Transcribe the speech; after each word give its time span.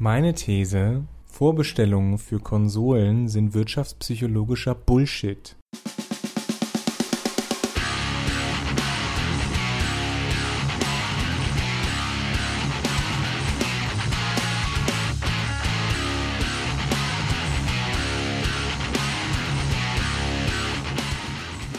Meine 0.00 0.34
These, 0.34 1.04
Vorbestellungen 1.24 2.18
für 2.18 2.40
Konsolen 2.40 3.28
sind 3.28 3.54
wirtschaftspsychologischer 3.54 4.74
Bullshit. 4.74 5.54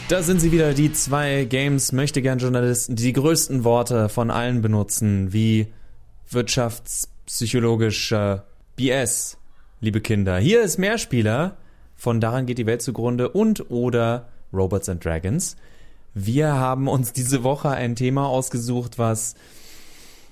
Da 0.07 0.23
sind 0.23 0.39
sie 0.39 0.53
wieder, 0.53 0.73
die 0.73 0.93
zwei 0.93 1.43
Games 1.43 1.91
möchtegern 1.91 2.39
Journalisten, 2.39 2.95
die 2.95 3.03
die 3.03 3.13
größten 3.13 3.65
Worte 3.65 4.07
von 4.07 4.31
allen 4.31 4.61
benutzen, 4.61 5.33
wie 5.33 5.67
wirtschaftspsychologischer 7.25 8.45
BS, 8.75 9.37
liebe 9.81 10.01
Kinder. 10.01 10.37
Hier 10.37 10.61
ist 10.61 10.77
Mehrspieler 10.77 11.57
von 11.95 12.19
Daran 12.19 12.45
geht 12.45 12.57
die 12.57 12.65
Welt 12.65 12.81
zugrunde 12.81 13.29
und 13.29 13.71
oder 13.71 14.27
Robots 14.53 14.89
and 14.89 15.03
Dragons. 15.03 15.55
Wir 16.13 16.53
haben 16.53 16.87
uns 16.87 17.13
diese 17.13 17.43
Woche 17.43 17.69
ein 17.69 17.95
Thema 17.95 18.27
ausgesucht, 18.27 18.99
was 18.99 19.35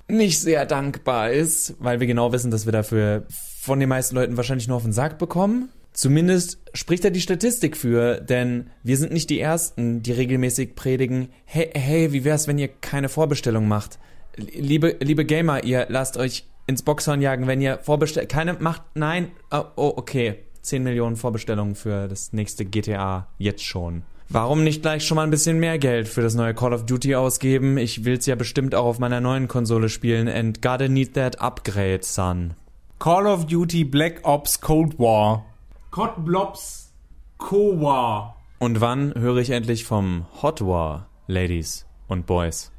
nicht 0.08 0.38
sehr 0.40 0.66
dankbar 0.66 1.32
ist, 1.32 1.74
weil 1.78 2.00
wir 2.00 2.06
genau 2.06 2.32
wissen, 2.32 2.50
dass 2.50 2.66
wir 2.66 2.72
dafür 2.72 3.24
von 3.28 3.80
den 3.80 3.88
meisten 3.88 4.14
Leuten 4.14 4.36
wahrscheinlich 4.36 4.68
nur 4.68 4.76
auf 4.76 4.82
den 4.82 4.92
Sack 4.92 5.18
bekommen. 5.18 5.70
Zumindest 5.94 6.58
spricht 6.74 7.04
da 7.04 7.10
die 7.10 7.20
Statistik 7.20 7.76
für, 7.76 8.20
denn 8.20 8.70
wir 8.82 8.96
sind 8.96 9.12
nicht 9.12 9.30
die 9.30 9.40
Ersten, 9.40 10.02
die 10.02 10.12
regelmäßig 10.12 10.74
predigen, 10.74 11.28
hey, 11.44 11.70
hey, 11.74 12.12
wie 12.12 12.24
wär's, 12.24 12.46
wenn 12.46 12.58
ihr 12.58 12.68
keine 12.68 13.08
Vorbestellung 13.08 13.66
macht? 13.68 13.98
Liebe, 14.36 14.96
liebe 15.00 15.24
Gamer, 15.24 15.64
ihr 15.64 15.86
lasst 15.88 16.16
euch 16.16 16.44
ins 16.66 16.82
Boxhorn 16.82 17.20
jagen, 17.20 17.46
wenn 17.46 17.60
ihr 17.60 17.78
vorbestellt, 17.78 18.28
keine 18.28 18.54
macht, 18.54 18.82
nein, 18.94 19.30
oh, 19.50 19.64
oh, 19.76 19.92
okay, 19.96 20.44
10 20.62 20.82
Millionen 20.82 21.16
Vorbestellungen 21.16 21.74
für 21.74 22.08
das 22.08 22.32
nächste 22.32 22.64
GTA 22.64 23.28
jetzt 23.38 23.64
schon. 23.64 24.02
Warum 24.30 24.64
nicht 24.64 24.82
gleich 24.82 25.06
schon 25.06 25.16
mal 25.16 25.24
ein 25.24 25.30
bisschen 25.30 25.60
mehr 25.60 25.78
Geld 25.78 26.08
für 26.08 26.22
das 26.22 26.34
neue 26.34 26.54
Call 26.54 26.72
of 26.72 26.86
Duty 26.86 27.14
ausgeben? 27.14 27.76
Ich 27.76 28.04
will's 28.04 28.26
ja 28.26 28.34
bestimmt 28.34 28.74
auch 28.74 28.86
auf 28.86 28.98
meiner 28.98 29.20
neuen 29.20 29.48
Konsole 29.48 29.88
spielen 29.88 30.28
and 30.28 30.62
gotta 30.62 30.88
need 30.88 31.14
that 31.14 31.40
upgrade, 31.40 32.00
son. 32.02 32.54
Call 32.98 33.26
of 33.26 33.46
Duty 33.46 33.84
Black 33.84 34.20
Ops 34.22 34.60
Cold 34.60 34.98
War. 34.98 35.44
Cod 35.90 36.24
Blobs 36.24 36.92
Kowa. 37.38 38.34
Und 38.58 38.80
wann 38.80 39.14
höre 39.14 39.36
ich 39.36 39.50
endlich 39.50 39.84
vom 39.84 40.24
Hot 40.42 40.62
War, 40.62 41.08
Ladies 41.26 41.86
und 42.08 42.26
Boys? 42.26 42.73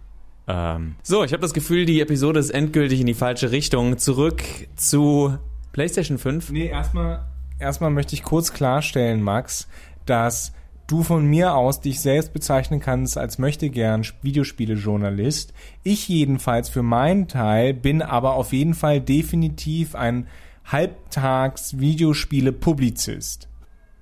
Ähm, 0.48 0.96
so, 1.04 1.24
ich 1.24 1.32
habe 1.34 1.42
das 1.42 1.54
Gefühl, 1.54 1.86
die 1.86 2.02
Episode 2.02 2.40
ist 2.40 2.52
endgültig 2.52 3.00
in 3.00 3.08
die 3.08 3.14
falsche 3.14 3.52
Richtung. 3.52 3.98
Zurück 3.98 4.44
zu 4.76 5.38
PlayStation 5.72 6.18
5. 6.18 6.52
Nee, 6.52 6.68
erstmal 6.68 7.26
erstmal 7.60 7.90
möchte 7.90 8.16
ich 8.16 8.24
kurz 8.24 8.54
klarstellen, 8.54 9.22
Max, 9.22 9.68
dass 10.06 10.54
du 10.88 11.04
von 11.04 11.26
mir 11.26 11.56
aus 11.56 11.82
dich 11.82 12.00
selbst 12.00 12.34
bezeichnen 12.34 12.80
kannst 12.80 13.18
als 13.18 13.40
möchte 13.40 13.70
gern 13.70 14.06
Videospielejournalist. 14.22 15.54
Ich 15.84 16.08
jedenfalls 16.08 16.70
für 16.70 16.84
meinen 16.84 17.28
Teil 17.28 17.74
bin 17.74 18.02
aber 18.02 18.34
auf 18.36 18.54
jeden 18.54 18.76
Fall 18.76 19.02
definitiv 19.02 19.96
ein 19.96 20.28
halbtags 20.66 21.80
Videospiele-Publizist. 21.80 23.48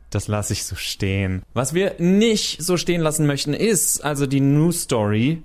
Das 0.09 0.27
lasse 0.27 0.53
ich 0.53 0.65
so 0.65 0.75
stehen. 0.75 1.41
Was 1.53 1.73
wir 1.73 1.95
nicht 1.97 2.61
so 2.61 2.77
stehen 2.77 3.01
lassen 3.01 3.25
möchten, 3.25 3.53
ist 3.53 4.03
also 4.03 4.27
die 4.27 4.41
News 4.41 4.83
Story, 4.83 5.41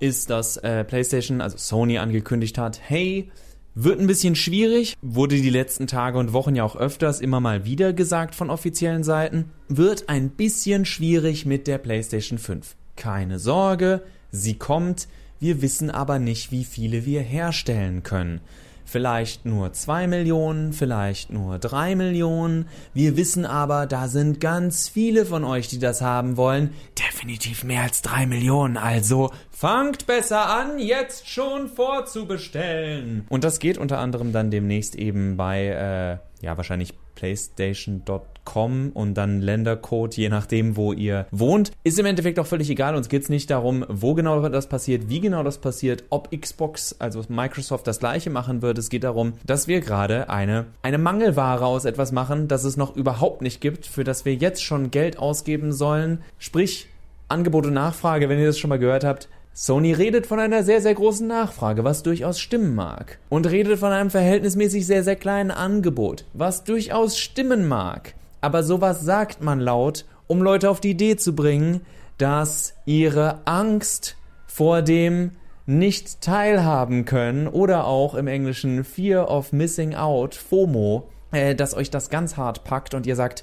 ist, 0.00 0.30
dass 0.30 0.56
äh, 0.58 0.84
PlayStation, 0.84 1.40
also 1.40 1.56
Sony 1.56 1.98
angekündigt 1.98 2.58
hat, 2.58 2.80
hey, 2.82 3.30
wird 3.74 4.00
ein 4.00 4.06
bisschen 4.06 4.34
schwierig, 4.34 4.96
wurde 5.02 5.36
die 5.36 5.50
letzten 5.50 5.86
Tage 5.86 6.18
und 6.18 6.32
Wochen 6.32 6.56
ja 6.56 6.64
auch 6.64 6.76
öfters 6.76 7.20
immer 7.20 7.40
mal 7.40 7.66
wieder 7.66 7.92
gesagt 7.92 8.34
von 8.34 8.48
offiziellen 8.48 9.04
Seiten, 9.04 9.50
wird 9.68 10.08
ein 10.08 10.30
bisschen 10.30 10.86
schwierig 10.86 11.44
mit 11.44 11.66
der 11.66 11.78
PlayStation 11.78 12.38
5. 12.38 12.74
Keine 12.96 13.38
Sorge, 13.38 14.02
sie 14.30 14.54
kommt, 14.54 15.08
wir 15.40 15.60
wissen 15.60 15.90
aber 15.90 16.18
nicht, 16.18 16.50
wie 16.50 16.64
viele 16.64 17.04
wir 17.04 17.20
herstellen 17.20 18.02
können. 18.02 18.40
Vielleicht 18.88 19.44
nur 19.44 19.72
zwei 19.72 20.06
Millionen, 20.06 20.72
vielleicht 20.72 21.30
nur 21.30 21.58
drei 21.58 21.96
Millionen. 21.96 22.68
Wir 22.94 23.16
wissen 23.16 23.44
aber, 23.44 23.86
da 23.86 24.06
sind 24.06 24.40
ganz 24.40 24.88
viele 24.88 25.26
von 25.26 25.44
euch, 25.44 25.66
die 25.66 25.80
das 25.80 26.00
haben 26.00 26.36
wollen. 26.36 26.72
Definitiv 26.96 27.64
mehr 27.64 27.82
als 27.82 28.00
drei 28.00 28.26
Millionen. 28.26 28.76
Also 28.76 29.32
fangt 29.50 30.06
besser 30.06 30.48
an, 30.48 30.78
jetzt 30.78 31.28
schon 31.28 31.68
vorzubestellen. 31.68 33.26
Und 33.28 33.42
das 33.42 33.58
geht 33.58 33.76
unter 33.76 33.98
anderem 33.98 34.32
dann 34.32 34.52
demnächst 34.52 34.94
eben 34.94 35.36
bei, 35.36 35.66
äh, 35.66 36.44
ja, 36.46 36.56
wahrscheinlich 36.56 36.94
playstation.com 37.16 38.92
und 38.94 39.14
dann 39.14 39.40
Ländercode, 39.40 40.16
je 40.16 40.28
nachdem, 40.28 40.76
wo 40.76 40.92
ihr 40.92 41.26
wohnt. 41.32 41.72
Ist 41.82 41.98
im 41.98 42.06
Endeffekt 42.06 42.38
auch 42.38 42.46
völlig 42.46 42.70
egal. 42.70 42.94
Uns 42.94 43.08
geht 43.08 43.22
es 43.22 43.28
nicht 43.28 43.50
darum, 43.50 43.84
wo 43.88 44.14
genau 44.14 44.48
das 44.48 44.68
passiert, 44.68 45.08
wie 45.08 45.20
genau 45.20 45.42
das 45.42 45.58
passiert, 45.58 46.04
ob 46.10 46.30
Xbox, 46.30 46.94
also 47.00 47.24
Microsoft, 47.28 47.88
das 47.88 47.98
gleiche 47.98 48.30
machen 48.30 48.62
wird. 48.62 48.78
Es 48.78 48.88
geht 48.88 49.02
darum, 49.02 49.32
dass 49.44 49.66
wir 49.66 49.80
gerade 49.80 50.30
eine, 50.30 50.66
eine 50.82 50.98
Mangelware 50.98 51.66
aus 51.66 51.84
etwas 51.84 52.12
machen, 52.12 52.46
das 52.46 52.62
es 52.62 52.76
noch 52.76 52.94
überhaupt 52.94 53.42
nicht 53.42 53.60
gibt, 53.60 53.86
für 53.86 54.04
das 54.04 54.24
wir 54.24 54.34
jetzt 54.34 54.62
schon 54.62 54.92
Geld 54.92 55.18
ausgeben 55.18 55.72
sollen. 55.72 56.22
Sprich, 56.38 56.88
Angebot 57.28 57.66
und 57.66 57.74
Nachfrage, 57.74 58.28
wenn 58.28 58.38
ihr 58.38 58.46
das 58.46 58.58
schon 58.58 58.68
mal 58.68 58.78
gehört 58.78 59.02
habt, 59.02 59.28
Sony 59.58 59.94
redet 59.94 60.26
von 60.26 60.38
einer 60.38 60.62
sehr, 60.64 60.82
sehr 60.82 60.94
großen 60.94 61.26
Nachfrage, 61.26 61.82
was 61.82 62.02
durchaus 62.02 62.38
stimmen 62.38 62.74
mag. 62.74 63.18
Und 63.30 63.46
redet 63.46 63.78
von 63.78 63.90
einem 63.90 64.10
verhältnismäßig 64.10 64.86
sehr, 64.86 65.02
sehr 65.02 65.16
kleinen 65.16 65.50
Angebot, 65.50 66.26
was 66.34 66.64
durchaus 66.64 67.18
stimmen 67.18 67.66
mag. 67.66 68.12
Aber 68.42 68.62
sowas 68.62 69.00
sagt 69.00 69.40
man 69.40 69.58
laut, 69.58 70.04
um 70.26 70.42
Leute 70.42 70.68
auf 70.68 70.80
die 70.80 70.90
Idee 70.90 71.16
zu 71.16 71.34
bringen, 71.34 71.80
dass 72.18 72.74
ihre 72.84 73.46
Angst 73.46 74.18
vor 74.46 74.82
dem 74.82 75.30
nicht 75.64 76.20
teilhaben 76.20 77.06
können 77.06 77.48
oder 77.48 77.86
auch 77.86 78.14
im 78.14 78.26
Englischen 78.26 78.84
Fear 78.84 79.30
of 79.30 79.54
Missing 79.54 79.94
Out, 79.94 80.34
FOMO, 80.34 81.08
äh, 81.32 81.54
dass 81.54 81.72
euch 81.72 81.88
das 81.88 82.10
ganz 82.10 82.36
hart 82.36 82.64
packt 82.64 82.92
und 82.92 83.06
ihr 83.06 83.16
sagt, 83.16 83.42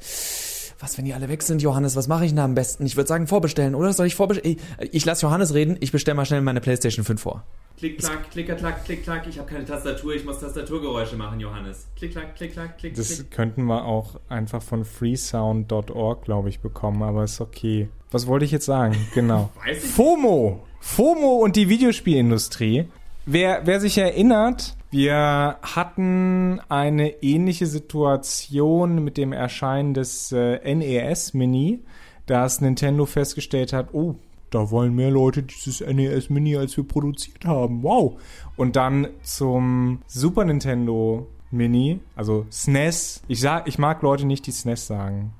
was, 0.83 0.97
wenn 0.97 1.05
die 1.05 1.13
alle 1.13 1.29
weg 1.29 1.41
sind, 1.43 1.61
Johannes, 1.61 1.95
was 1.95 2.07
mache 2.07 2.25
ich 2.25 2.31
denn 2.31 2.39
am 2.39 2.55
besten? 2.55 2.85
Ich 2.85 2.95
würde 2.97 3.07
sagen, 3.07 3.27
vorbestellen, 3.27 3.73
oder? 3.73 3.93
Soll 3.93 4.05
ich 4.07 4.15
vorbestellen? 4.15 4.57
Ich, 4.79 4.93
ich 4.93 5.05
lasse 5.05 5.23
Johannes 5.25 5.53
reden, 5.53 5.77
ich 5.79 5.91
bestelle 5.91 6.15
mal 6.15 6.25
schnell 6.25 6.41
meine 6.41 6.61
PlayStation 6.61 7.05
5 7.05 7.21
vor. 7.21 7.43
Klick, 7.77 7.97
klack, 7.99 8.29
klicker, 8.31 8.55
klack, 8.55 8.85
klick, 8.85 9.03
klack. 9.03 9.25
Ich 9.27 9.39
habe 9.39 9.49
keine 9.49 9.65
Tastatur, 9.65 10.13
ich 10.13 10.23
muss 10.23 10.39
Tastaturgeräusche 10.39 11.15
machen, 11.15 11.39
Johannes. 11.39 11.87
Klick, 11.97 12.11
klack, 12.11 12.35
klick, 12.35 12.53
klack, 12.53 12.77
klick, 12.77 12.95
Das 12.95 13.15
klick. 13.15 13.31
könnten 13.31 13.63
wir 13.65 13.83
auch 13.85 14.19
einfach 14.29 14.61
von 14.61 14.85
freesound.org, 14.85 16.23
glaube 16.23 16.49
ich, 16.49 16.59
bekommen, 16.59 17.01
aber 17.03 17.23
ist 17.23 17.41
okay. 17.41 17.89
Was 18.11 18.27
wollte 18.27 18.45
ich 18.45 18.51
jetzt 18.51 18.65
sagen? 18.65 18.95
Genau. 19.13 19.49
Weiß 19.65 19.83
ich 19.83 19.89
FOMO. 19.89 20.63
FOMO 20.79 21.37
und 21.43 21.55
die 21.55 21.69
Videospielindustrie. 21.69 22.85
Wer, 23.25 23.61
wer 23.65 23.79
sich 23.79 23.97
erinnert, 23.97 24.75
wir 24.93 25.57
hatten 25.63 26.61
eine 26.69 27.23
ähnliche 27.23 27.65
Situation 27.65 29.03
mit 29.03 29.17
dem 29.17 29.33
Erscheinen 29.33 29.95
des 29.95 30.31
äh, 30.31 30.75
NES 30.75 31.33
Mini, 31.33 31.79
dass 32.27 32.61
Nintendo 32.61 33.07
festgestellt 33.07 33.73
hat, 33.73 33.93
oh, 33.93 34.15
da 34.51 34.69
wollen 34.69 34.93
mehr 34.93 35.09
Leute 35.09 35.41
dieses 35.41 35.81
NES 35.81 36.29
Mini, 36.29 36.55
als 36.55 36.77
wir 36.77 36.87
produziert 36.87 37.43
haben. 37.43 37.81
Wow. 37.81 38.21
Und 38.55 38.75
dann 38.75 39.07
zum 39.23 40.03
Super 40.05 40.45
Nintendo 40.45 41.27
Mini, 41.49 41.99
also 42.15 42.45
SNES. 42.51 43.23
Ich 43.27 43.39
sag, 43.41 43.67
ich 43.67 43.79
mag 43.79 44.03
Leute 44.03 44.27
nicht, 44.27 44.45
die 44.45 44.51
SNES 44.51 44.85
sagen. 44.85 45.33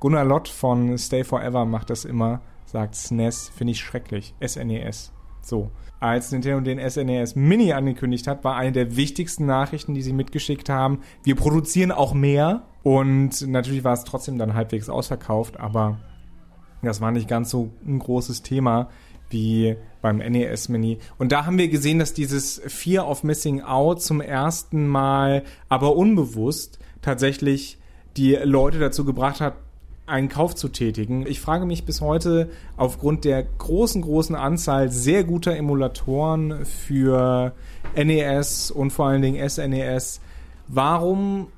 Gunnar 0.00 0.24
Lott 0.24 0.48
von 0.48 0.96
Stay 0.96 1.24
Forever 1.24 1.66
macht 1.66 1.90
das 1.90 2.06
immer, 2.06 2.40
sagt 2.64 2.94
SNES, 2.94 3.50
finde 3.54 3.72
ich 3.72 3.80
schrecklich. 3.80 4.34
SNES. 4.42 5.12
So. 5.44 5.70
Als 6.00 6.32
Nintendo 6.32 6.60
den 6.60 6.90
SNES 6.90 7.34
Mini 7.36 7.72
angekündigt 7.72 8.26
hat, 8.26 8.44
war 8.44 8.56
eine 8.56 8.72
der 8.72 8.96
wichtigsten 8.96 9.46
Nachrichten, 9.46 9.94
die 9.94 10.02
sie 10.02 10.12
mitgeschickt 10.12 10.68
haben. 10.68 11.00
Wir 11.22 11.36
produzieren 11.36 11.92
auch 11.92 12.14
mehr. 12.14 12.62
Und 12.82 13.46
natürlich 13.46 13.84
war 13.84 13.94
es 13.94 14.04
trotzdem 14.04 14.36
dann 14.36 14.54
halbwegs 14.54 14.90
ausverkauft, 14.90 15.58
aber 15.58 15.98
das 16.82 17.00
war 17.00 17.10
nicht 17.10 17.28
ganz 17.28 17.50
so 17.50 17.70
ein 17.86 17.98
großes 17.98 18.42
Thema 18.42 18.90
wie 19.30 19.76
beim 20.02 20.18
NES 20.18 20.68
Mini. 20.68 20.98
Und 21.16 21.32
da 21.32 21.46
haben 21.46 21.56
wir 21.56 21.68
gesehen, 21.68 21.98
dass 21.98 22.12
dieses 22.12 22.60
Fear 22.66 23.08
of 23.08 23.24
Missing 23.24 23.62
Out 23.62 24.02
zum 24.02 24.20
ersten 24.20 24.86
Mal, 24.86 25.44
aber 25.70 25.96
unbewusst, 25.96 26.78
tatsächlich 27.00 27.78
die 28.16 28.34
Leute 28.34 28.78
dazu 28.78 29.04
gebracht 29.04 29.40
hat, 29.40 29.54
einen 30.06 30.28
Kauf 30.28 30.54
zu 30.54 30.68
tätigen. 30.68 31.26
Ich 31.26 31.40
frage 31.40 31.64
mich 31.64 31.84
bis 31.84 32.00
heute 32.00 32.50
aufgrund 32.76 33.24
der 33.24 33.42
großen, 33.42 34.02
großen 34.02 34.36
Anzahl 34.36 34.90
sehr 34.90 35.24
guter 35.24 35.56
Emulatoren 35.56 36.66
für 36.66 37.52
NES 37.96 38.70
und 38.70 38.90
vor 38.90 39.06
allen 39.06 39.22
Dingen 39.22 39.48
SNES, 39.48 40.20
warum 40.68 41.48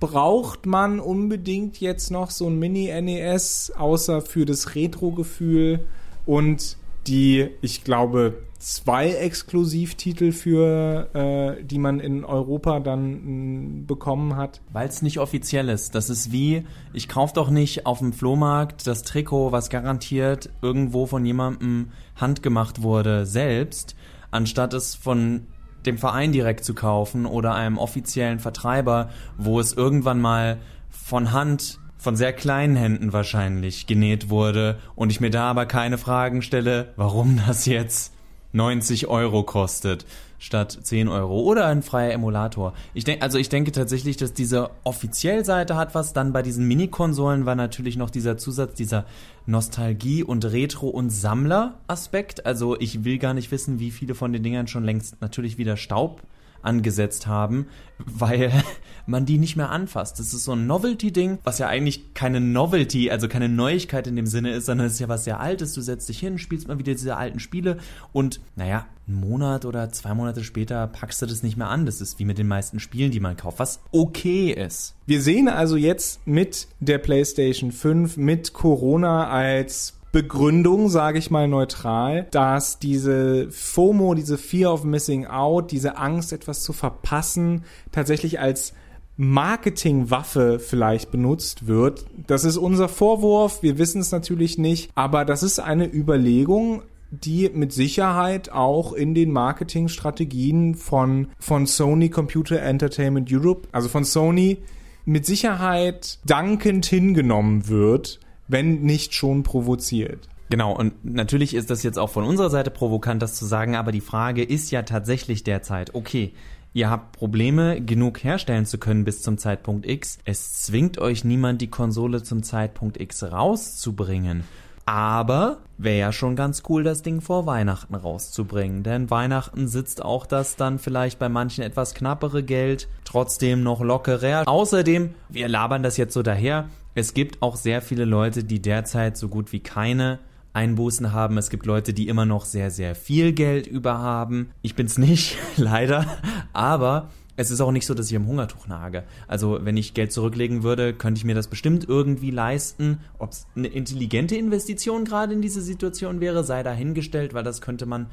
braucht 0.00 0.66
man 0.66 1.00
unbedingt 1.00 1.80
jetzt 1.80 2.10
noch 2.10 2.30
so 2.30 2.48
ein 2.48 2.58
Mini-NES, 2.58 3.72
außer 3.76 4.20
für 4.20 4.44
das 4.44 4.74
Retro-Gefühl? 4.74 5.86
Und 6.26 6.76
die, 7.06 7.50
ich 7.60 7.84
glaube, 7.84 8.34
zwei 8.58 9.10
Exklusivtitel 9.10 10.32
für, 10.32 11.10
äh, 11.14 11.62
die 11.62 11.78
man 11.78 12.00
in 12.00 12.24
Europa 12.24 12.80
dann 12.80 13.82
mh, 13.82 13.86
bekommen 13.86 14.36
hat. 14.36 14.62
Weil 14.72 14.88
es 14.88 15.02
nicht 15.02 15.18
offiziell 15.18 15.68
ist. 15.68 15.94
Das 15.94 16.08
ist 16.08 16.32
wie, 16.32 16.64
ich 16.92 17.08
kaufe 17.08 17.34
doch 17.34 17.50
nicht 17.50 17.86
auf 17.86 17.98
dem 17.98 18.12
Flohmarkt 18.12 18.86
das 18.86 19.02
Trikot, 19.02 19.52
was 19.52 19.68
garantiert 19.68 20.50
irgendwo 20.62 21.06
von 21.06 21.24
jemandem 21.26 21.90
handgemacht 22.16 22.82
wurde, 22.82 23.26
selbst, 23.26 23.96
anstatt 24.30 24.72
es 24.72 24.94
von 24.94 25.46
dem 25.84 25.98
Verein 25.98 26.32
direkt 26.32 26.64
zu 26.64 26.72
kaufen 26.72 27.26
oder 27.26 27.54
einem 27.54 27.76
offiziellen 27.76 28.38
Vertreiber, 28.38 29.10
wo 29.36 29.60
es 29.60 29.74
irgendwann 29.74 30.20
mal 30.20 30.58
von 30.88 31.32
Hand 31.32 31.78
von 32.04 32.16
sehr 32.16 32.32
kleinen 32.32 32.76
Händen 32.76 33.12
wahrscheinlich 33.12 33.86
genäht 33.86 34.28
wurde 34.28 34.78
und 34.94 35.10
ich 35.10 35.20
mir 35.20 35.30
da 35.30 35.50
aber 35.50 35.66
keine 35.66 35.98
Fragen 35.98 36.42
stelle, 36.42 36.92
warum 36.96 37.40
das 37.46 37.66
jetzt 37.66 38.12
90 38.52 39.08
Euro 39.08 39.42
kostet 39.42 40.04
statt 40.38 40.78
10 40.82 41.08
Euro 41.08 41.40
oder 41.40 41.66
ein 41.66 41.82
freier 41.82 42.12
Emulator. 42.12 42.74
Ich 42.92 43.04
denke, 43.04 43.22
also 43.22 43.38
ich 43.38 43.48
denke 43.48 43.72
tatsächlich, 43.72 44.18
dass 44.18 44.34
diese 44.34 44.70
offiziell 44.84 45.42
Seite 45.46 45.76
hat 45.76 45.94
was. 45.94 46.12
Dann 46.12 46.34
bei 46.34 46.42
diesen 46.42 46.68
Mini-Konsolen 46.68 47.46
war 47.46 47.54
natürlich 47.54 47.96
noch 47.96 48.10
dieser 48.10 48.36
Zusatz, 48.36 48.74
dieser 48.74 49.06
Nostalgie 49.46 50.22
und 50.22 50.44
Retro- 50.44 50.90
und 50.90 51.08
Sammler-Aspekt. 51.08 52.44
Also 52.44 52.78
ich 52.78 53.04
will 53.04 53.16
gar 53.16 53.32
nicht 53.32 53.50
wissen, 53.50 53.78
wie 53.80 53.90
viele 53.90 54.14
von 54.14 54.34
den 54.34 54.42
Dingern 54.42 54.66
schon 54.66 54.84
längst 54.84 55.22
natürlich 55.22 55.56
wieder 55.56 55.78
Staub 55.78 56.20
angesetzt 56.64 57.26
haben, 57.26 57.66
weil 57.98 58.52
man 59.06 59.26
die 59.26 59.38
nicht 59.38 59.56
mehr 59.56 59.70
anfasst. 59.70 60.18
Das 60.18 60.32
ist 60.32 60.44
so 60.44 60.52
ein 60.52 60.66
Novelty-Ding, 60.66 61.38
was 61.44 61.58
ja 61.58 61.68
eigentlich 61.68 62.14
keine 62.14 62.40
Novelty, 62.40 63.10
also 63.10 63.28
keine 63.28 63.48
Neuigkeit 63.48 64.06
in 64.06 64.16
dem 64.16 64.26
Sinne 64.26 64.52
ist, 64.52 64.66
sondern 64.66 64.86
es 64.86 64.94
ist 64.94 65.00
ja 65.00 65.08
was 65.08 65.24
sehr 65.24 65.40
Altes. 65.40 65.74
Du 65.74 65.80
setzt 65.80 66.08
dich 66.08 66.18
hin, 66.18 66.38
spielst 66.38 66.68
mal 66.68 66.78
wieder 66.78 66.92
diese 66.92 67.16
alten 67.16 67.40
Spiele 67.40 67.78
und 68.12 68.40
naja, 68.56 68.86
einen 69.06 69.20
Monat 69.20 69.64
oder 69.64 69.90
zwei 69.90 70.14
Monate 70.14 70.44
später 70.44 70.86
packst 70.86 71.20
du 71.20 71.26
das 71.26 71.42
nicht 71.42 71.56
mehr 71.56 71.68
an. 71.68 71.86
Das 71.86 72.00
ist 72.00 72.18
wie 72.18 72.24
mit 72.24 72.38
den 72.38 72.48
meisten 72.48 72.80
Spielen, 72.80 73.10
die 73.10 73.20
man 73.20 73.36
kauft, 73.36 73.58
was 73.58 73.80
okay 73.92 74.50
ist. 74.50 74.94
Wir 75.06 75.20
sehen 75.20 75.48
also 75.48 75.76
jetzt 75.76 76.26
mit 76.26 76.68
der 76.80 76.98
PlayStation 76.98 77.70
5, 77.70 78.16
mit 78.16 78.54
Corona 78.54 79.28
als 79.28 79.94
Begründung, 80.14 80.90
sage 80.90 81.18
ich 81.18 81.32
mal 81.32 81.48
neutral, 81.48 82.28
dass 82.30 82.78
diese 82.78 83.50
FOMO, 83.50 84.14
diese 84.14 84.38
Fear 84.38 84.72
of 84.72 84.84
Missing 84.84 85.26
Out, 85.26 85.72
diese 85.72 85.98
Angst, 85.98 86.32
etwas 86.32 86.62
zu 86.62 86.72
verpassen, 86.72 87.64
tatsächlich 87.90 88.38
als 88.38 88.74
Marketingwaffe 89.16 90.60
vielleicht 90.60 91.10
benutzt 91.10 91.66
wird. 91.66 92.06
Das 92.28 92.44
ist 92.44 92.58
unser 92.58 92.88
Vorwurf, 92.88 93.64
wir 93.64 93.76
wissen 93.76 94.00
es 94.00 94.12
natürlich 94.12 94.56
nicht, 94.56 94.92
aber 94.94 95.24
das 95.24 95.42
ist 95.42 95.58
eine 95.58 95.92
Überlegung, 95.92 96.82
die 97.10 97.50
mit 97.52 97.72
Sicherheit 97.72 98.52
auch 98.52 98.92
in 98.92 99.16
den 99.16 99.32
Marketingstrategien 99.32 100.76
von, 100.76 101.26
von 101.40 101.66
Sony 101.66 102.08
Computer 102.08 102.60
Entertainment 102.60 103.32
Europe, 103.32 103.66
also 103.72 103.88
von 103.88 104.04
Sony, 104.04 104.58
mit 105.04 105.26
Sicherheit 105.26 106.20
dankend 106.24 106.86
hingenommen 106.86 107.68
wird, 107.68 108.20
wenn 108.48 108.82
nicht 108.82 109.14
schon 109.14 109.42
provoziert. 109.42 110.28
Genau, 110.50 110.76
und 110.76 111.04
natürlich 111.04 111.54
ist 111.54 111.70
das 111.70 111.82
jetzt 111.82 111.98
auch 111.98 112.10
von 112.10 112.24
unserer 112.24 112.50
Seite 112.50 112.70
provokant, 112.70 113.22
das 113.22 113.34
zu 113.34 113.46
sagen, 113.46 113.76
aber 113.76 113.92
die 113.92 114.00
Frage 114.00 114.42
ist 114.42 114.70
ja 114.70 114.82
tatsächlich 114.82 115.42
derzeit, 115.42 115.94
okay, 115.94 116.32
ihr 116.74 116.90
habt 116.90 117.12
Probleme, 117.12 117.80
genug 117.80 118.22
herstellen 118.22 118.66
zu 118.66 118.78
können 118.78 119.04
bis 119.04 119.22
zum 119.22 119.38
Zeitpunkt 119.38 119.86
X. 119.88 120.18
Es 120.24 120.62
zwingt 120.62 120.98
euch 120.98 121.24
niemand, 121.24 121.62
die 121.62 121.70
Konsole 121.70 122.22
zum 122.22 122.42
Zeitpunkt 122.42 123.00
X 123.00 123.22
rauszubringen. 123.24 124.44
Aber 124.86 125.58
wäre 125.78 125.98
ja 125.98 126.12
schon 126.12 126.36
ganz 126.36 126.62
cool, 126.68 126.84
das 126.84 127.00
Ding 127.00 127.22
vor 127.22 127.46
Weihnachten 127.46 127.94
rauszubringen. 127.94 128.82
Denn 128.82 129.10
Weihnachten 129.10 129.66
sitzt 129.66 130.04
auch 130.04 130.26
das 130.26 130.56
dann 130.56 130.78
vielleicht 130.78 131.18
bei 131.18 131.30
manchen 131.30 131.64
etwas 131.64 131.94
knappere 131.94 132.42
Geld 132.42 132.88
trotzdem 133.04 133.62
noch 133.62 133.80
lockerer. 133.80 134.46
Außerdem, 134.46 135.14
wir 135.30 135.48
labern 135.48 135.82
das 135.82 135.96
jetzt 135.96 136.12
so 136.12 136.22
daher, 136.22 136.68
es 136.94 137.14
gibt 137.14 137.42
auch 137.42 137.56
sehr 137.56 137.82
viele 137.82 138.04
Leute, 138.04 138.44
die 138.44 138.62
derzeit 138.62 139.16
so 139.16 139.28
gut 139.28 139.52
wie 139.52 139.60
keine 139.60 140.20
Einbußen 140.52 141.12
haben. 141.12 141.36
Es 141.36 141.50
gibt 141.50 141.66
Leute, 141.66 141.92
die 141.92 142.06
immer 142.06 142.24
noch 142.24 142.44
sehr, 142.44 142.70
sehr 142.70 142.94
viel 142.94 143.32
Geld 143.32 143.66
über 143.66 143.98
haben. 143.98 144.50
Ich 144.62 144.76
bin's 144.76 144.98
nicht, 144.98 145.36
leider. 145.56 146.06
Aber 146.52 147.10
es 147.36 147.50
ist 147.50 147.60
auch 147.60 147.72
nicht 147.72 147.86
so, 147.86 147.94
dass 147.94 148.08
ich 148.08 148.16
am 148.16 148.28
Hungertuch 148.28 148.68
nage. 148.68 149.02
Also, 149.26 149.58
wenn 149.62 149.76
ich 149.76 149.94
Geld 149.94 150.12
zurücklegen 150.12 150.62
würde, 150.62 150.94
könnte 150.94 151.18
ich 151.18 151.24
mir 151.24 151.34
das 151.34 151.48
bestimmt 151.48 151.88
irgendwie 151.88 152.30
leisten. 152.30 153.00
Ob 153.18 153.32
es 153.32 153.48
eine 153.56 153.66
intelligente 153.66 154.36
Investition 154.36 155.04
gerade 155.04 155.32
in 155.32 155.42
diese 155.42 155.60
Situation 155.60 156.20
wäre, 156.20 156.44
sei 156.44 156.62
dahingestellt, 156.62 157.34
weil 157.34 157.42
das 157.42 157.60
könnte 157.60 157.86
man, 157.86 158.06